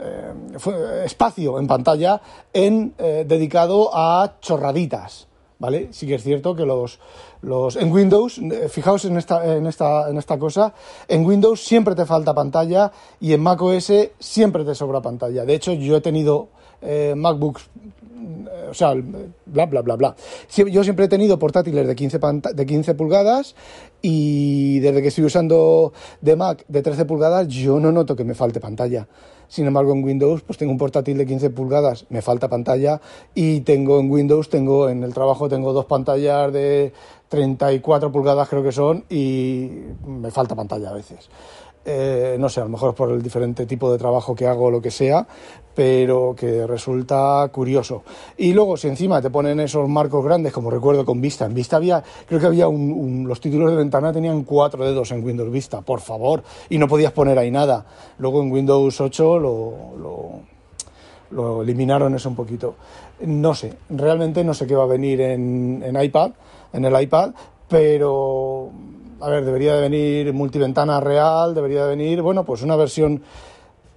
eh, 0.00 1.02
espacio 1.04 1.60
en 1.60 1.68
pantalla 1.68 2.20
en, 2.52 2.94
dedicado 2.96 3.90
a 3.94 4.38
chorraditas. 4.40 5.28
¿Vale? 5.58 5.88
Sí 5.92 6.06
que 6.06 6.16
es 6.16 6.22
cierto 6.22 6.54
que 6.54 6.66
los, 6.66 7.00
los 7.46 7.76
en 7.76 7.92
Windows, 7.92 8.40
fijaos 8.68 9.04
en 9.04 9.16
esta, 9.16 9.56
en, 9.56 9.66
esta, 9.66 10.10
en 10.10 10.18
esta 10.18 10.36
cosa, 10.36 10.74
en 11.06 11.24
Windows 11.24 11.64
siempre 11.64 11.94
te 11.94 12.04
falta 12.04 12.34
pantalla 12.34 12.90
y 13.20 13.32
en 13.32 13.40
macOS 13.40 13.92
siempre 14.18 14.64
te 14.64 14.74
sobra 14.74 15.00
pantalla. 15.00 15.44
De 15.44 15.54
hecho, 15.54 15.72
yo 15.72 15.96
he 15.96 16.00
tenido 16.00 16.48
MacBooks 16.82 17.68
o 18.70 18.74
sea, 18.74 18.94
bla, 19.46 19.66
bla, 19.66 19.82
bla, 19.82 19.96
bla. 19.96 20.16
Yo 20.70 20.84
siempre 20.84 21.06
he 21.06 21.08
tenido 21.08 21.38
portátiles 21.38 21.86
de 21.86 21.94
15, 21.94 22.20
de 22.54 22.66
15 22.66 22.94
pulgadas 22.94 23.54
y 24.02 24.80
desde 24.80 25.02
que 25.02 25.08
estoy 25.08 25.24
usando 25.24 25.92
de 26.20 26.36
Mac 26.36 26.64
de 26.68 26.82
13 26.82 27.04
pulgadas 27.04 27.48
yo 27.48 27.80
no 27.80 27.92
noto 27.92 28.16
que 28.16 28.24
me 28.24 28.34
falte 28.34 28.60
pantalla. 28.60 29.08
Sin 29.48 29.66
embargo, 29.66 29.92
en 29.92 30.02
Windows 30.02 30.42
pues 30.42 30.58
tengo 30.58 30.72
un 30.72 30.78
portátil 30.78 31.18
de 31.18 31.26
15 31.26 31.50
pulgadas, 31.50 32.06
me 32.08 32.20
falta 32.20 32.48
pantalla 32.48 33.00
y 33.34 33.60
tengo 33.60 34.00
en 34.00 34.10
Windows, 34.10 34.48
tengo 34.48 34.88
en 34.88 35.04
el 35.04 35.14
trabajo 35.14 35.48
tengo 35.48 35.72
dos 35.72 35.84
pantallas 35.84 36.52
de 36.52 36.92
34 37.28 38.10
pulgadas 38.10 38.48
creo 38.48 38.62
que 38.62 38.72
son 38.72 39.04
y 39.08 39.70
me 40.04 40.30
falta 40.30 40.54
pantalla 40.54 40.90
a 40.90 40.94
veces. 40.94 41.28
Eh, 41.88 42.36
no 42.40 42.48
sé, 42.48 42.60
a 42.60 42.64
lo 42.64 42.70
mejor 42.70 42.96
por 42.96 43.12
el 43.12 43.22
diferente 43.22 43.64
tipo 43.64 43.92
de 43.92 43.98
trabajo 43.98 44.34
que 44.34 44.48
hago 44.48 44.64
o 44.64 44.70
lo 44.72 44.82
que 44.82 44.90
sea, 44.90 45.28
pero 45.76 46.34
que 46.34 46.66
resulta 46.66 47.46
curioso. 47.52 48.02
Y 48.38 48.54
luego, 48.54 48.78
si 48.78 48.88
encima 48.88 49.20
te 49.20 49.28
ponen 49.28 49.60
esos 49.60 49.86
marcos 49.86 50.24
grandes, 50.24 50.50
como 50.50 50.70
recuerdo 50.70 51.04
con 51.04 51.20
Vista, 51.20 51.44
en 51.44 51.52
Vista 51.52 51.76
había, 51.76 52.02
creo 52.26 52.40
que 52.40 52.46
había 52.46 52.66
un, 52.66 53.26
los 53.28 53.42
títulos 53.42 53.70
de 53.70 53.76
ventana 53.76 54.10
tenían 54.10 54.44
cuatro 54.44 54.86
dedos 54.86 55.10
en 55.10 55.22
Windows 55.22 55.52
Vista, 55.52 55.82
por 55.82 56.00
favor, 56.00 56.42
y 56.70 56.78
no 56.78 56.88
podías 56.88 57.12
poner 57.12 57.38
ahí 57.38 57.50
nada. 57.50 57.84
Luego 58.16 58.42
en 58.42 58.50
Windows 58.50 58.98
8 58.98 59.38
lo, 59.38 59.74
lo, 60.00 60.40
lo 61.32 61.62
eliminaron 61.62 62.14
eso 62.14 62.30
un 62.30 62.36
poquito. 62.36 62.76
No 63.20 63.54
sé, 63.54 63.74
realmente 63.90 64.42
no 64.44 64.54
sé 64.54 64.66
qué 64.66 64.74
va 64.74 64.84
a 64.84 64.86
venir 64.86 65.20
en, 65.20 65.82
en 65.84 66.02
iPad, 66.02 66.30
en 66.72 66.86
el 66.86 67.02
iPad, 67.02 67.32
pero 67.68 68.70
a 69.20 69.28
ver, 69.28 69.44
debería 69.44 69.74
de 69.74 69.82
venir 69.82 70.32
multiventana 70.32 71.00
real, 71.00 71.54
debería 71.54 71.84
de 71.84 71.90
venir, 71.90 72.22
bueno, 72.22 72.44
pues 72.44 72.62
una 72.62 72.76
versión 72.76 73.22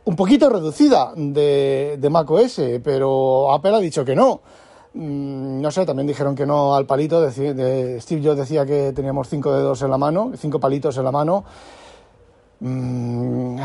un 0.05 0.15
poquito 0.15 0.49
reducida 0.49 1.13
de, 1.15 1.97
de 1.99 2.09
macOS, 2.09 2.61
pero 2.83 3.51
Apple 3.51 3.75
ha 3.75 3.79
dicho 3.79 4.03
que 4.03 4.15
no. 4.15 4.41
Mm, 4.93 5.61
no 5.61 5.71
sé, 5.71 5.85
también 5.85 6.07
dijeron 6.07 6.35
que 6.35 6.45
no 6.45 6.75
al 6.75 6.85
palito. 6.85 7.21
De, 7.21 8.01
Steve 8.01 8.21
Jobs 8.23 8.37
decía 8.37 8.65
que 8.65 8.91
teníamos 8.93 9.29
cinco 9.29 9.53
dedos 9.53 9.81
en 9.81 9.91
la 9.91 9.97
mano, 9.97 10.31
cinco 10.37 10.59
palitos 10.59 10.97
en 10.97 11.03
la 11.03 11.11
mano. 11.11 11.43
Mm, 12.61 13.55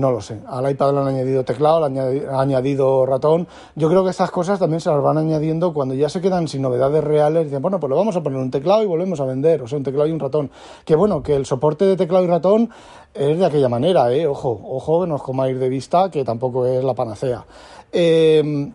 no 0.00 0.10
lo 0.10 0.20
sé. 0.20 0.40
Al 0.46 0.70
iPad 0.70 0.92
le 0.92 1.00
han 1.00 1.08
añadido 1.08 1.44
teclado, 1.44 1.88
le 1.88 1.98
han 1.98 2.34
añadido 2.34 3.06
ratón. 3.06 3.48
Yo 3.74 3.88
creo 3.88 4.04
que 4.04 4.10
estas 4.10 4.30
cosas 4.30 4.58
también 4.58 4.80
se 4.80 4.90
las 4.90 5.02
van 5.02 5.16
añadiendo 5.16 5.72
cuando 5.72 5.94
ya 5.94 6.10
se 6.10 6.20
quedan 6.20 6.46
sin 6.46 6.60
novedades 6.60 7.02
reales. 7.02 7.44
Dicen, 7.44 7.62
bueno, 7.62 7.80
pues 7.80 7.90
le 7.90 7.96
vamos 7.96 8.14
a 8.16 8.22
poner 8.22 8.38
un 8.38 8.50
teclado 8.50 8.82
y 8.82 8.86
volvemos 8.86 9.20
a 9.20 9.24
vender. 9.24 9.62
O 9.62 9.68
sea, 9.68 9.78
un 9.78 9.84
teclado 9.84 10.08
y 10.08 10.12
un 10.12 10.20
ratón. 10.20 10.50
Que 10.84 10.94
bueno, 10.94 11.22
que 11.22 11.34
el 11.34 11.46
soporte 11.46 11.86
de 11.86 11.96
teclado 11.96 12.24
y 12.24 12.28
ratón 12.28 12.70
es 13.14 13.38
de 13.38 13.46
aquella 13.46 13.68
manera, 13.68 14.12
¿eh? 14.12 14.26
Ojo, 14.26 14.60
ojo, 14.64 15.02
que 15.02 15.06
no 15.06 15.14
os 15.14 15.22
comáis 15.22 15.58
de 15.58 15.68
vista, 15.70 16.10
que 16.10 16.22
tampoco 16.22 16.66
es 16.66 16.84
la 16.84 16.92
panacea. 16.92 17.46
Eh, 17.92 18.70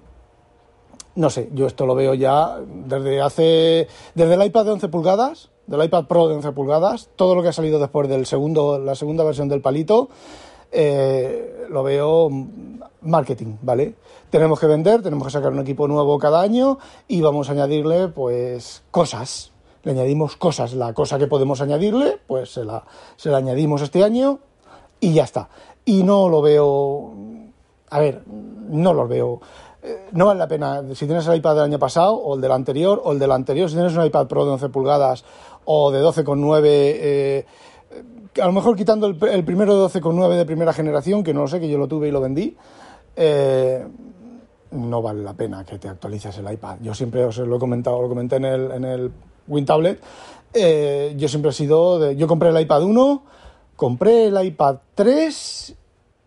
no 1.13 1.29
sé, 1.29 1.49
yo 1.53 1.67
esto 1.67 1.86
lo 1.86 1.93
veo 1.93 2.15
ya 2.15 2.57
desde 2.60 3.21
hace. 3.21 3.88
Desde 4.15 4.34
el 4.34 4.43
iPad 4.45 4.65
de 4.65 4.71
11 4.71 4.88
pulgadas 4.88 5.51
del 5.71 5.86
iPad 5.86 6.05
Pro 6.05 6.27
de 6.27 6.36
11 6.36 6.51
pulgadas, 6.51 7.10
todo 7.15 7.34
lo 7.34 7.41
que 7.41 7.47
ha 7.47 7.53
salido 7.53 7.79
después 7.79 8.10
del 8.10 8.25
segundo, 8.25 8.77
la 8.77 8.93
segunda 8.93 9.23
versión 9.23 9.47
del 9.47 9.62
palito, 9.62 10.10
eh, 10.71 11.65
lo 11.69 11.81
veo 11.81 12.29
marketing, 13.01 13.55
¿vale? 13.62 13.95
Tenemos 14.29 14.60
que 14.60 14.67
vender, 14.67 15.01
tenemos 15.01 15.25
que 15.27 15.31
sacar 15.31 15.51
un 15.51 15.60
equipo 15.60 15.88
nuevo 15.88 16.19
cada 16.19 16.41
año 16.41 16.77
y 17.07 17.21
vamos 17.21 17.49
a 17.49 17.53
añadirle, 17.53 18.10
pues, 18.10 18.84
cosas. 18.91 19.51
Le 19.84 19.93
añadimos 19.93 20.36
cosas. 20.36 20.73
La 20.73 20.93
cosa 20.93 21.17
que 21.17 21.27
podemos 21.27 21.62
añadirle, 21.62 22.19
pues 22.27 22.53
se 22.53 22.63
la, 22.63 22.84
se 23.15 23.34
añadimos 23.34 23.81
este 23.81 24.03
año 24.03 24.39
y 24.99 25.13
ya 25.13 25.23
está. 25.23 25.49
Y 25.86 26.03
no 26.03 26.29
lo 26.29 26.41
veo. 26.41 27.13
A 27.89 27.99
ver, 27.99 28.21
no 28.27 28.93
lo 28.93 29.07
veo 29.07 29.41
eh, 29.84 30.10
no 30.12 30.27
vale 30.27 30.39
la 30.39 30.47
pena. 30.47 30.84
Si 30.93 31.05
tienes 31.05 31.25
el 31.27 31.38
iPad 31.38 31.55
del 31.55 31.63
año 31.63 31.79
pasado, 31.79 32.13
o 32.13 32.36
el 32.36 32.41
del 32.41 32.51
anterior, 32.51 33.01
o 33.03 33.12
el 33.12 33.19
del 33.19 33.31
anterior, 33.31 33.69
si 33.69 33.75
tienes 33.75 33.95
un 33.95 34.05
iPad 34.05 34.27
Pro 34.27 34.45
de 34.45 34.51
11 34.51 34.69
pulgadas 34.69 35.23
o 35.65 35.91
de 35.91 36.02
12,9, 36.02 36.62
eh, 36.65 37.45
a 38.41 38.45
lo 38.45 38.52
mejor 38.52 38.76
quitando 38.76 39.08
el, 39.08 39.15
primero 39.15 39.76
de 39.76 40.00
12,9 40.00 40.36
de 40.36 40.45
primera 40.45 40.74
generación, 40.74 41.24
que 41.24 41.34
no 41.34 41.41
lo 41.41 41.47
sé, 41.47 41.60
que 41.60 41.69
yo 41.69 41.78
lo 41.78 41.88
tuve 41.88 42.08
y 42.08 42.12
lo 42.12 42.21
vendí, 42.21 42.56
eh, 43.15 43.86
no 44.71 45.02
vale 45.02 45.21
la 45.21 45.34
pena 45.34 45.65
que 45.65 45.78
te 45.78 45.89
actualices 45.89 46.38
el 46.38 46.52
iPad. 46.52 46.78
Yo 46.82 46.93
siempre 46.93 47.26
os 47.26 47.38
lo 47.38 47.56
he 47.56 47.60
comentado, 47.60 48.02
lo 48.02 48.08
comenté 48.08 48.38
en 48.38 48.45
el, 48.45 48.71
en 48.71 48.86
el 48.86 49.12
WinTablet, 49.47 50.02
eh, 50.54 51.13
yo 51.17 51.28
siempre 51.28 51.52
he 51.52 51.54
sido, 51.54 52.00
de, 52.00 52.15
yo 52.15 52.28
compré 52.28 52.50
el 52.50 52.60
iPad 52.60 52.84
1, 52.84 53.24
compré 53.76 54.26
el 54.26 54.45
iPad 54.45 54.78
3 54.95 55.76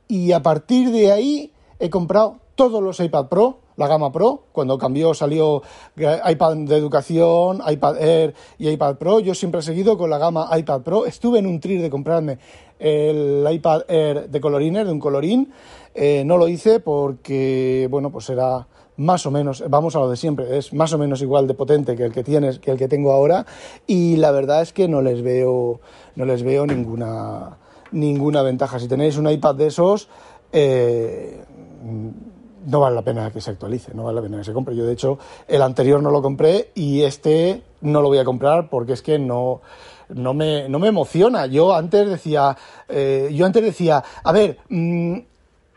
y 0.09 0.33
a 0.33 0.43
partir 0.43 0.91
de 0.91 1.13
ahí 1.13 1.53
he 1.79 1.91
comprado 1.91 2.39
todos 2.55 2.83
los 2.83 3.01
iPad 3.01 3.27
Pro 3.27 3.64
la 3.77 3.89
gama 3.89 4.13
Pro, 4.13 4.45
cuando 4.53 4.79
cambió, 4.79 5.15
salió 5.15 5.63
iPad 5.97 6.57
de 6.57 6.77
educación, 6.77 7.61
iPad 7.67 8.01
Air 8.01 8.35
y 8.59 8.69
iPad 8.69 8.97
Pro, 8.97 9.21
yo 9.21 9.35
siempre 9.35 9.61
he 9.61 9.63
seguido 9.63 9.99
con 9.99 10.11
la 10.11 10.19
gama 10.19 10.49
iPad 10.57 10.83
Pro. 10.83 11.07
Estuve 11.07 11.39
en 11.39 11.47
un 11.47 11.61
tril 11.61 11.83
de 11.83 11.91
comprarme 11.91 12.39
el 12.79 13.47
iPad 13.51 13.83
Air 13.89 14.29
de 14.29 14.41
coloriner, 14.41 14.87
de 14.87 14.93
un 14.93 15.01
colorín. 15.01 15.53
Eh, 15.95 16.23
no 16.25 16.37
lo 16.37 16.49
hice 16.49 16.81
porque, 16.81 17.89
bueno, 17.91 18.11
pues 18.11 18.29
era 18.31 18.67
más 18.97 19.27
o 19.27 19.31
menos, 19.31 19.65
vamos 19.69 19.97
a 19.97 20.01
lo 20.01 20.09
de 20.09 20.17
siempre, 20.17 20.57
es 20.57 20.73
más 20.73 20.93
o 20.93 20.99
menos 20.99 21.21
igual 21.21 21.49
de 21.49 21.55
potente 21.55 21.97
que 21.97 22.05
el 22.05 22.13
que 22.13 22.23
tienes, 22.23 22.61
que 22.61 22.71
el 22.71 22.79
que 22.79 22.87
tengo 22.87 23.13
ahora, 23.13 23.45
y 23.89 24.17
la 24.17 24.31
verdad 24.31 24.63
es 24.63 24.73
que 24.73 24.87
no 24.87 25.03
les 25.03 25.23
veo, 25.23 25.81
no 26.15 26.25
les 26.25 26.45
veo 26.45 26.65
ninguna, 26.65 27.59
ninguna 27.91 28.43
ventaja. 28.43 28.79
Si 28.79 28.87
tenéis 28.87 29.17
un 29.17 29.29
iPad 29.29 29.57
de 29.57 29.67
esos, 29.67 30.09
eh, 30.53 31.43
no 32.67 32.81
vale 32.81 32.95
la 32.95 33.03
pena 33.03 33.31
que 33.31 33.41
se 33.41 33.51
actualice, 33.51 33.93
no 33.95 34.05
vale 34.05 34.17
la 34.17 34.23
pena 34.23 34.39
que 34.39 34.45
se 34.45 34.53
compre. 34.53 34.75
Yo, 34.77 34.87
de 34.87 34.93
hecho, 34.93 35.19
el 35.49 35.63
anterior 35.63 36.03
no 36.03 36.11
lo 36.11 36.23
compré 36.23 36.71
y 36.75 37.03
este 37.03 37.63
no 37.81 38.01
lo 38.01 38.09
voy 38.09 38.19
a 38.19 38.25
comprar 38.25 38.69
porque 38.69 38.93
es 38.95 39.03
que 39.03 39.19
no, 39.19 39.61
no, 40.09 40.35
me, 40.35 40.69
no 40.69 40.79
me 40.79 40.89
emociona. 40.89 41.47
Yo 41.47 41.75
antes 41.75 42.09
decía, 42.09 42.57
eh, 42.89 43.31
yo 43.33 43.47
antes 43.47 43.63
decía, 43.63 44.03
a 44.23 44.33
ver, 44.33 44.59
mm, 44.69 45.19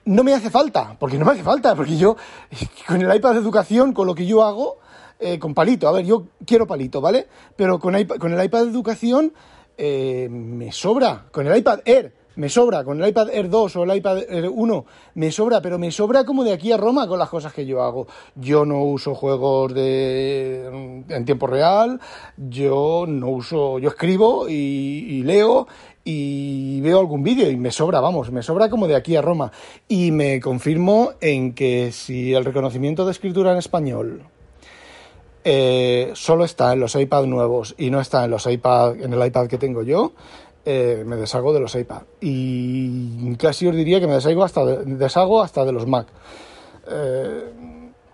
no 0.05 0.23
me 0.23 0.33
hace 0.33 0.49
falta, 0.49 0.95
porque 0.99 1.17
no 1.17 1.25
me 1.25 1.33
hace 1.33 1.43
falta, 1.43 1.75
porque 1.75 1.97
yo 1.97 2.15
con 2.87 3.01
el 3.01 3.15
iPad 3.15 3.33
de 3.33 3.39
educación, 3.39 3.93
con 3.93 4.07
lo 4.07 4.15
que 4.15 4.25
yo 4.25 4.43
hago, 4.43 4.77
eh, 5.19 5.39
con 5.39 5.53
palito, 5.53 5.87
a 5.87 5.91
ver, 5.91 6.05
yo 6.05 6.27
quiero 6.45 6.67
palito, 6.67 7.01
¿vale? 7.01 7.27
Pero 7.55 7.79
con, 7.79 7.95
con 8.19 8.33
el 8.33 8.45
iPad 8.45 8.63
de 8.63 8.69
educación 8.69 9.33
eh, 9.77 10.27
me 10.29 10.71
sobra, 10.71 11.25
con 11.31 11.47
el 11.47 11.57
iPad 11.57 11.79
Air 11.85 12.13
me 12.37 12.49
sobra, 12.49 12.83
con 12.83 13.01
el 13.01 13.09
iPad 13.09 13.29
Air 13.31 13.49
2 13.49 13.75
o 13.75 13.83
el 13.83 13.97
iPad 13.97 14.19
Air 14.29 14.49
1 14.53 14.85
me 15.15 15.31
sobra, 15.31 15.61
pero 15.61 15.79
me 15.79 15.91
sobra 15.91 16.23
como 16.23 16.43
de 16.43 16.53
aquí 16.53 16.71
a 16.71 16.77
Roma 16.77 17.07
con 17.07 17.17
las 17.17 17.29
cosas 17.29 17.51
que 17.51 17.65
yo 17.65 17.81
hago. 17.81 18.07
Yo 18.35 18.63
no 18.63 18.83
uso 18.83 19.15
juegos 19.15 19.73
de 19.73 21.03
en 21.09 21.25
tiempo 21.25 21.47
real, 21.47 21.99
yo 22.37 23.05
no 23.07 23.29
uso, 23.29 23.79
yo 23.79 23.89
escribo 23.89 24.47
y, 24.47 25.23
leo 25.23 25.67
y 26.03 26.79
veo 26.81 26.99
algún 26.99 27.23
vídeo 27.23 27.49
y 27.49 27.57
me 27.57 27.71
sobra, 27.71 27.99
vamos, 27.99 28.31
me 28.31 28.43
sobra 28.43 28.69
como 28.69 28.87
de 28.87 28.95
aquí 28.95 29.15
a 29.15 29.21
Roma. 29.21 29.51
Y 29.87 30.11
me 30.11 30.39
confirmo 30.39 31.13
en 31.19 31.53
que 31.53 31.91
si 31.91 32.33
el 32.33 32.45
reconocimiento 32.45 33.03
de 33.05 33.11
escritura 33.11 33.51
en 33.51 33.57
español 33.57 34.21
eh, 35.43 36.11
solo 36.13 36.43
está 36.45 36.73
en 36.73 36.81
los 36.81 36.93
iPad 36.95 37.25
nuevos 37.25 37.73
y 37.77 37.89
no 37.89 37.99
está 37.99 38.25
en 38.25 38.31
los 38.31 38.45
iPad, 38.45 39.01
en 39.01 39.13
el 39.13 39.25
iPad 39.25 39.47
que 39.47 39.57
tengo 39.57 39.81
yo, 39.81 40.11
eh, 40.69 41.03
me 41.05 41.15
deshago 41.15 41.53
de 41.53 41.61
los 41.61 41.73
iPad. 41.75 42.01
Y 42.19 43.33
casi 43.37 43.67
os 43.67 43.73
diría 43.73 44.01
que 44.01 44.07
me 44.07 44.15
deshago 44.15 44.43
hasta 44.43 44.65
de, 44.65 44.83
deshago 44.95 45.41
hasta 45.41 45.63
de 45.63 45.71
los 45.71 45.87
Mac. 45.87 46.07
Eh, 46.91 47.53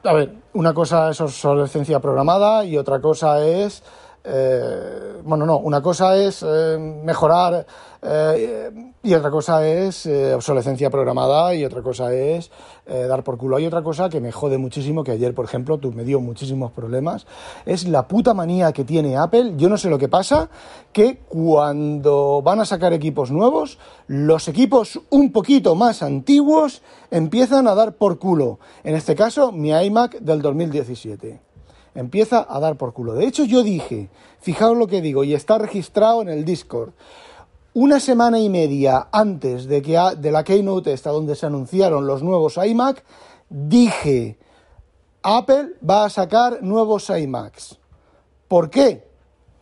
a 0.04 0.14
ver, 0.14 0.36
una 0.54 0.72
cosa 0.72 1.10
es 1.10 1.20
obsolescencia 1.20 2.00
programada 2.00 2.64
y 2.64 2.78
otra 2.78 3.02
cosa 3.02 3.44
es 3.44 3.82
eh, 4.26 5.22
bueno, 5.24 5.46
no, 5.46 5.58
una 5.58 5.82
cosa 5.82 6.16
es 6.16 6.46
eh, 6.48 6.78
mejorar 6.78 7.66
eh, 8.02 8.94
y 9.04 9.14
otra 9.14 9.30
cosa 9.30 9.68
es 9.68 10.08
obsolescencia 10.34 10.90
programada 10.90 11.54
y 11.54 11.66
otra 11.66 11.82
cosa 11.82 12.14
es 12.14 12.50
dar 12.86 13.24
por 13.24 13.38
culo. 13.38 13.58
Hay 13.58 13.66
otra 13.66 13.82
cosa 13.82 14.10
que 14.10 14.22
me 14.22 14.32
jode 14.32 14.58
muchísimo, 14.58 15.04
que 15.04 15.12
ayer, 15.12 15.34
por 15.34 15.46
ejemplo, 15.46 15.78
tú 15.78 15.92
me 15.92 16.04
dio 16.04 16.20
muchísimos 16.20 16.72
problemas, 16.72 17.26
es 17.66 17.88
la 17.88 18.08
puta 18.08 18.34
manía 18.34 18.72
que 18.72 18.84
tiene 18.84 19.18
Apple, 19.18 19.54
yo 19.58 19.70
no 19.70 19.78
sé 19.78 19.90
lo 19.90 19.98
que 19.98 20.10
pasa, 20.10 20.50
que 20.92 21.18
cuando 21.18 22.42
van 22.42 22.60
a 22.60 22.66
sacar 22.66 22.94
equipos 22.94 23.32
nuevos, 23.32 23.78
los 24.08 24.48
equipos 24.48 25.00
un 25.10 25.32
poquito 25.32 25.76
más 25.76 26.04
antiguos 26.04 26.82
empiezan 27.12 27.68
a 27.68 27.76
dar 27.76 27.94
por 27.94 28.20
culo. 28.20 28.60
En 28.84 28.96
este 28.96 29.16
caso, 29.16 29.52
mi 29.52 29.72
iMac 29.72 30.20
del 30.20 30.42
2017 30.42 31.53
empieza 31.96 32.46
a 32.48 32.60
dar 32.60 32.78
por 32.78 32.94
culo. 32.94 33.14
De 33.14 33.26
hecho, 33.26 33.44
yo 33.44 33.64
dije, 33.64 34.10
fijaos 34.40 34.78
lo 34.78 34.88
que 34.88 35.02
digo, 35.02 35.24
y 35.24 35.34
está 35.34 35.58
registrado 35.58 36.22
en 36.22 36.30
el 36.30 36.46
Discord, 36.46 36.94
una 37.74 38.00
semana 38.00 38.40
y 38.40 38.50
media 38.50 39.08
antes 39.12 39.66
de, 39.68 39.82
que, 39.82 40.00
de 40.18 40.32
la 40.32 40.44
Keynote 40.44 40.94
esta 40.94 41.10
donde 41.10 41.36
se 41.36 41.46
anunciaron 41.46 42.06
los 42.06 42.22
nuevos 42.22 42.58
iMac, 42.64 43.04
dije, 43.50 44.38
Apple 45.24 45.76
va 45.88 46.06
a 46.06 46.10
sacar 46.10 46.62
nuevos 46.62 47.10
iMacs. 47.10 47.80
¿Por 48.48 48.70
qué? 48.70 49.08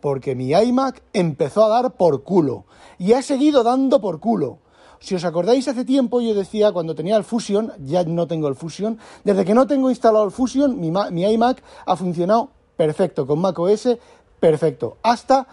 Porque 0.00 0.34
mi 0.34 0.50
iMac 0.50 1.02
empezó 1.12 1.64
a 1.64 1.68
dar 1.68 1.92
por 1.92 2.24
culo 2.24 2.66
y 2.98 3.12
ha 3.14 3.22
seguido 3.22 3.62
dando 3.62 4.00
por 4.00 4.20
culo. 4.20 4.58
Si 5.02 5.16
os 5.16 5.24
acordáis, 5.24 5.66
hace 5.66 5.84
tiempo 5.84 6.20
yo 6.20 6.32
decía, 6.32 6.70
cuando 6.70 6.94
tenía 6.94 7.16
el 7.16 7.24
Fusion, 7.24 7.72
ya 7.84 8.04
no 8.04 8.28
tengo 8.28 8.46
el 8.46 8.54
Fusion, 8.54 8.98
desde 9.24 9.44
que 9.44 9.52
no 9.52 9.66
tengo 9.66 9.90
instalado 9.90 10.24
el 10.24 10.30
Fusion, 10.30 10.78
mi, 10.78 10.92
mi 10.92 11.24
iMac 11.24 11.60
ha 11.86 11.96
funcionado 11.96 12.50
perfecto, 12.76 13.26
con 13.26 13.40
macOS 13.40 13.98
perfecto, 14.38 14.98
hasta 15.02 15.48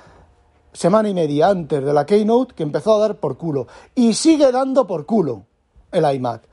semana 0.71 1.09
y 1.09 1.15
media 1.15 1.49
antes 1.49 1.83
de 1.83 1.93
la 1.93 2.05
Keynote 2.05 2.53
que 2.53 2.61
empezó 2.61 2.95
a 2.95 2.99
dar 2.99 3.15
por 3.15 3.37
culo. 3.37 3.65
Y 3.95 4.13
sigue 4.13 4.51
dando 4.51 4.85
por 4.85 5.07
culo 5.07 5.47
el 5.91 6.05
iMac. 6.13 6.43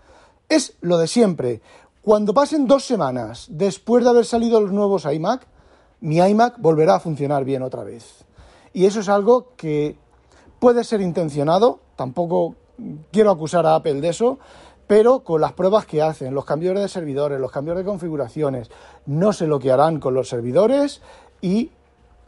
Es 0.49 0.79
lo 0.81 0.97
de 0.97 1.07
siempre. 1.07 1.61
Cuando 2.01 2.33
pasen 2.33 2.67
dos 2.67 2.87
semanas 2.87 3.47
después 3.51 4.05
de 4.05 4.11
haber 4.11 4.25
salido 4.25 4.59
los 4.59 4.73
nuevos 4.73 5.05
iMac, 5.05 5.47
mi 6.01 6.17
iMac 6.17 6.59
volverá 6.61 6.95
a 6.95 7.01
funcionar 7.01 7.45
bien 7.45 7.63
otra 7.63 7.85
vez. 7.85 8.25
Y 8.73 8.87
eso 8.87 9.01
es 9.01 9.11
algo 9.11 9.53
que 9.57 9.99
puede 10.59 10.83
ser 10.83 11.03
intencionado, 11.03 11.81
tampoco 11.95 12.55
quiero 13.11 13.31
acusar 13.31 13.67
a 13.67 13.75
Apple 13.75 14.01
de 14.01 14.09
eso, 14.09 14.39
pero 14.87 15.21
con 15.21 15.41
las 15.41 15.53
pruebas 15.53 15.87
que 15.87 16.03
hacen, 16.03 16.35
los 16.35 16.45
cambios 16.45 16.79
de 16.79 16.89
servidores, 16.89 17.41
los 17.41 17.51
cambios 17.51 17.77
de 17.77 17.85
configuraciones, 17.85 18.71
no 19.07 19.33
sé 19.33 19.47
lo 19.47 19.59
que 19.59 19.73
harán 19.73 19.99
con 19.99 20.15
los 20.15 20.29
servidores 20.29 21.03
y 21.41 21.71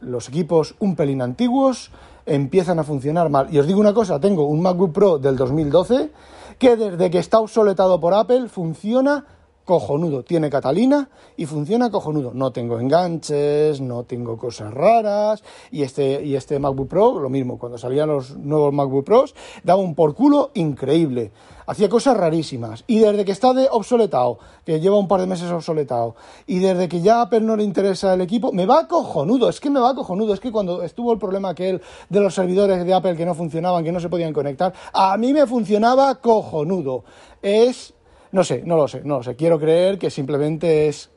los 0.01 0.29
equipos 0.29 0.75
un 0.79 0.95
pelín 0.95 1.21
antiguos 1.21 1.91
empiezan 2.25 2.79
a 2.79 2.83
funcionar 2.83 3.29
mal. 3.29 3.47
Y 3.53 3.59
os 3.59 3.67
digo 3.67 3.79
una 3.79 3.93
cosa, 3.93 4.19
tengo 4.19 4.45
un 4.45 4.61
MacBook 4.61 4.93
Pro 4.93 5.17
del 5.17 5.35
2012 5.35 6.11
que 6.57 6.75
desde 6.75 7.09
que 7.09 7.19
está 7.19 7.39
obsoletado 7.39 7.99
por 7.99 8.13
Apple 8.13 8.49
funciona 8.49 9.25
cojonudo. 9.69 10.23
Tiene 10.23 10.49
Catalina 10.49 11.09
y 11.37 11.45
funciona 11.45 11.91
cojonudo. 11.91 12.31
No 12.33 12.51
tengo 12.51 12.79
enganches, 12.79 13.79
no 13.79 14.03
tengo 14.03 14.35
cosas 14.35 14.73
raras. 14.73 15.43
Y 15.69 15.83
este, 15.83 16.25
y 16.25 16.35
este 16.35 16.57
MacBook 16.57 16.87
Pro, 16.87 17.19
lo 17.19 17.29
mismo, 17.29 17.59
cuando 17.59 17.77
salían 17.77 18.09
los 18.09 18.35
nuevos 18.35 18.73
MacBook 18.73 19.05
Pros, 19.05 19.35
daba 19.63 19.79
un 19.79 19.93
por 19.93 20.15
culo 20.15 20.49
increíble. 20.55 21.31
Hacía 21.67 21.87
cosas 21.87 22.17
rarísimas. 22.17 22.83
Y 22.87 22.97
desde 22.97 23.23
que 23.23 23.31
está 23.31 23.53
de 23.53 23.67
obsoletado, 23.69 24.39
que 24.65 24.79
lleva 24.79 24.97
un 24.97 25.07
par 25.07 25.21
de 25.21 25.27
meses 25.27 25.51
obsoletado, 25.51 26.15
y 26.47 26.57
desde 26.57 26.89
que 26.89 27.01
ya 27.01 27.17
a 27.17 27.21
Apple 27.21 27.41
no 27.41 27.55
le 27.55 27.63
interesa 27.63 28.15
el 28.15 28.21
equipo, 28.21 28.51
me 28.51 28.65
va 28.65 28.87
cojonudo. 28.87 29.49
Es 29.49 29.59
que 29.59 29.69
me 29.69 29.79
va 29.79 29.93
cojonudo. 29.93 30.33
Es 30.33 30.39
que 30.39 30.51
cuando 30.51 30.81
estuvo 30.81 31.13
el 31.13 31.19
problema 31.19 31.49
aquel 31.49 31.79
de 32.09 32.19
los 32.19 32.33
servidores 32.33 32.83
de 32.83 32.91
Apple 32.91 33.15
que 33.15 33.23
no 33.23 33.35
funcionaban, 33.35 33.83
que 33.83 33.91
no 33.91 33.99
se 33.99 34.09
podían 34.09 34.33
conectar, 34.33 34.73
a 34.91 35.15
mí 35.17 35.31
me 35.31 35.45
funcionaba 35.45 36.15
cojonudo. 36.15 37.03
Es 37.43 37.93
no 38.31 38.43
sé, 38.43 38.61
no 38.65 38.75
lo 38.75 38.87
sé, 38.87 39.01
no 39.03 39.17
lo 39.17 39.23
sé. 39.23 39.35
Quiero 39.35 39.59
creer 39.59 39.97
que 39.97 40.09
simplemente 40.09 40.87
es 40.87 41.09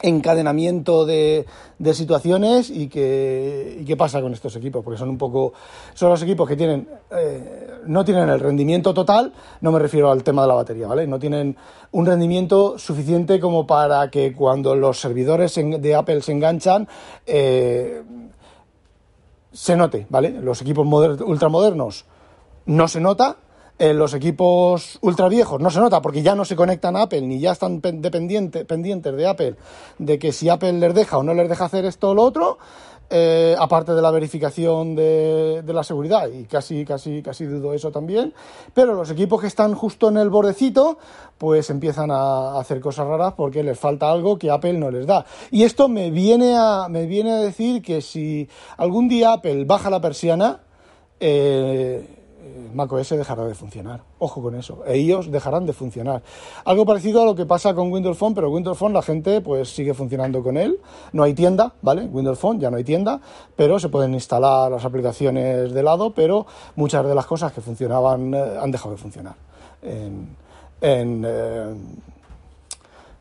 encadenamiento 0.00 1.04
de, 1.04 1.44
de 1.78 1.94
situaciones 1.94 2.70
y 2.70 2.88
que, 2.88 3.78
y 3.80 3.84
qué 3.84 3.96
pasa 3.96 4.20
con 4.20 4.32
estos 4.32 4.54
equipos, 4.56 4.84
porque 4.84 4.98
son 4.98 5.08
un 5.08 5.18
poco, 5.18 5.52
son 5.94 6.10
los 6.10 6.22
equipos 6.22 6.48
que 6.48 6.56
tienen, 6.56 6.88
eh, 7.10 7.80
no 7.86 8.04
tienen 8.04 8.28
el 8.28 8.40
rendimiento 8.40 8.94
total, 8.94 9.32
no 9.60 9.72
me 9.72 9.78
refiero 9.78 10.10
al 10.10 10.22
tema 10.22 10.42
de 10.42 10.48
la 10.48 10.54
batería, 10.54 10.86
¿vale? 10.86 11.06
No 11.06 11.18
tienen 11.18 11.56
un 11.90 12.06
rendimiento 12.06 12.78
suficiente 12.78 13.40
como 13.40 13.66
para 13.66 14.10
que 14.10 14.32
cuando 14.32 14.74
los 14.74 15.00
servidores 15.00 15.54
de 15.56 15.94
Apple 15.94 16.22
se 16.22 16.32
enganchan, 16.32 16.86
eh, 17.26 18.02
se 19.52 19.76
note, 19.76 20.06
¿vale? 20.10 20.30
Los 20.30 20.62
equipos 20.62 20.86
ultramodernos 20.86 22.04
no 22.66 22.86
se 22.86 23.00
nota, 23.00 23.36
en 23.78 23.98
los 23.98 24.14
equipos 24.14 24.98
ultra 25.02 25.28
viejos 25.28 25.60
no 25.60 25.70
se 25.70 25.80
nota 25.80 26.02
porque 26.02 26.22
ya 26.22 26.34
no 26.34 26.44
se 26.44 26.56
conectan 26.56 26.96
a 26.96 27.02
Apple 27.02 27.22
ni 27.22 27.38
ya 27.38 27.52
están 27.52 27.80
pendientes 27.80 29.16
de 29.16 29.26
Apple 29.26 29.54
de 29.98 30.18
que 30.18 30.32
si 30.32 30.48
Apple 30.48 30.72
les 30.72 30.94
deja 30.94 31.18
o 31.18 31.22
no 31.22 31.34
les 31.34 31.48
deja 31.48 31.64
hacer 31.64 31.84
esto 31.84 32.10
o 32.10 32.14
lo 32.14 32.22
otro, 32.22 32.58
eh, 33.10 33.56
aparte 33.58 33.94
de 33.94 34.02
la 34.02 34.10
verificación 34.10 34.94
de, 34.94 35.62
la 35.66 35.82
seguridad 35.82 36.28
y 36.28 36.44
casi, 36.44 36.84
casi, 36.84 37.22
casi 37.22 37.46
dudo 37.46 37.72
eso 37.72 37.90
también, 37.90 38.34
pero 38.74 38.92
los 38.92 39.10
equipos 39.10 39.40
que 39.40 39.46
están 39.46 39.74
justo 39.74 40.08
en 40.08 40.18
el 40.18 40.28
bordecito 40.28 40.98
pues 41.38 41.70
empiezan 41.70 42.10
a 42.10 42.58
hacer 42.58 42.80
cosas 42.80 43.06
raras 43.06 43.32
porque 43.34 43.62
les 43.62 43.78
falta 43.78 44.10
algo 44.10 44.38
que 44.38 44.50
Apple 44.50 44.74
no 44.74 44.90
les 44.90 45.06
da. 45.06 45.24
Y 45.50 45.62
esto 45.62 45.88
me 45.88 46.10
viene 46.10 46.54
me 46.90 47.06
viene 47.06 47.32
a 47.32 47.36
decir 47.36 47.80
que 47.80 48.02
si 48.02 48.48
algún 48.76 49.08
día 49.08 49.32
Apple 49.34 49.64
baja 49.64 49.88
la 49.88 50.00
persiana, 50.00 50.60
eh, 51.20 52.06
macOS 52.74 53.10
dejará 53.10 53.44
de 53.44 53.54
funcionar. 53.54 54.02
Ojo 54.18 54.42
con 54.42 54.54
eso. 54.54 54.82
Ellos 54.86 55.30
dejarán 55.30 55.66
de 55.66 55.72
funcionar. 55.72 56.22
Algo 56.64 56.84
parecido 56.86 57.22
a 57.22 57.24
lo 57.24 57.34
que 57.34 57.46
pasa 57.46 57.74
con 57.74 57.92
Windows 57.92 58.16
Phone, 58.16 58.34
pero 58.34 58.50
Windows 58.50 58.78
Phone 58.78 58.92
la 58.92 59.02
gente 59.02 59.40
pues 59.40 59.74
sigue 59.74 59.94
funcionando 59.94 60.42
con 60.42 60.56
él. 60.56 60.78
No 61.12 61.22
hay 61.22 61.34
tienda, 61.34 61.72
¿vale? 61.82 62.04
Windows 62.04 62.38
Phone 62.38 62.60
ya 62.60 62.70
no 62.70 62.76
hay 62.76 62.84
tienda, 62.84 63.20
pero 63.56 63.78
se 63.78 63.88
pueden 63.88 64.14
instalar 64.14 64.70
las 64.70 64.84
aplicaciones 64.84 65.72
de 65.72 65.82
lado, 65.82 66.10
pero 66.10 66.46
muchas 66.76 67.06
de 67.06 67.14
las 67.14 67.26
cosas 67.26 67.52
que 67.52 67.60
funcionaban 67.60 68.34
eh, 68.34 68.58
han 68.60 68.70
dejado 68.70 68.92
de 68.92 68.96
funcionar. 68.98 69.34
En, 69.82 70.36
eh, 70.80 71.74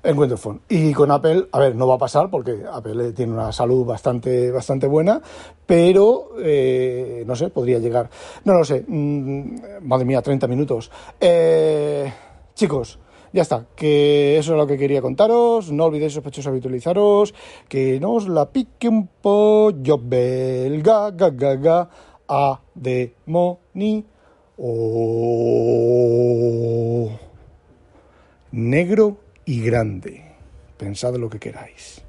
en 0.04 0.18
Windows 0.18 0.40
Phone. 0.40 0.62
Y 0.70 0.94
con 0.94 1.12
Apple, 1.12 1.48
a 1.52 1.60
ver, 1.60 1.76
no 1.76 1.88
va 1.88 1.96
a 1.96 1.98
pasar 1.98 2.30
porque 2.30 2.64
Apple 2.72 3.12
tiene 3.14 3.34
una 3.34 3.52
salud 3.52 3.86
bastante, 3.86 4.52
bastante 4.52 4.88
buena, 4.88 5.22
pero 5.66 6.30
eh, 6.40 7.24
no 7.26 7.36
sé, 7.36 7.50
podría 7.50 7.80
llegar. 7.80 8.10
No 8.46 8.54
lo 8.54 8.64
sé, 8.64 8.86
mm, 8.88 9.82
madre 9.82 10.06
mía, 10.06 10.22
30 10.22 10.48
minutos. 10.48 10.92
Eh, 11.20 12.12
chicos, 12.54 13.00
ya 13.34 13.42
está, 13.42 13.66
que 13.76 14.38
eso 14.38 14.54
es 14.54 14.58
lo 14.58 14.68
que 14.68 14.78
quería 14.78 15.02
contaros. 15.02 15.72
No 15.72 15.86
olvidéis 15.86 16.14
sospechosos 16.14 16.48
habitualizaros, 16.48 17.34
que 17.68 18.00
no 18.00 18.14
os 18.14 18.28
la 18.28 18.52
pique 18.52 18.88
un 18.88 19.08
pollo 19.08 20.00
belga, 20.02 21.12
ga, 21.12 21.30
ga, 21.32 21.56
ga, 21.56 21.90
a 22.28 22.62
demoni. 22.74 24.06
Oh, 24.60 25.08
negro 28.52 29.27
y 29.48 29.62
grande. 29.62 30.24
Pensad 30.78 31.16
lo 31.16 31.30
que 31.30 31.40
queráis. 31.40 32.04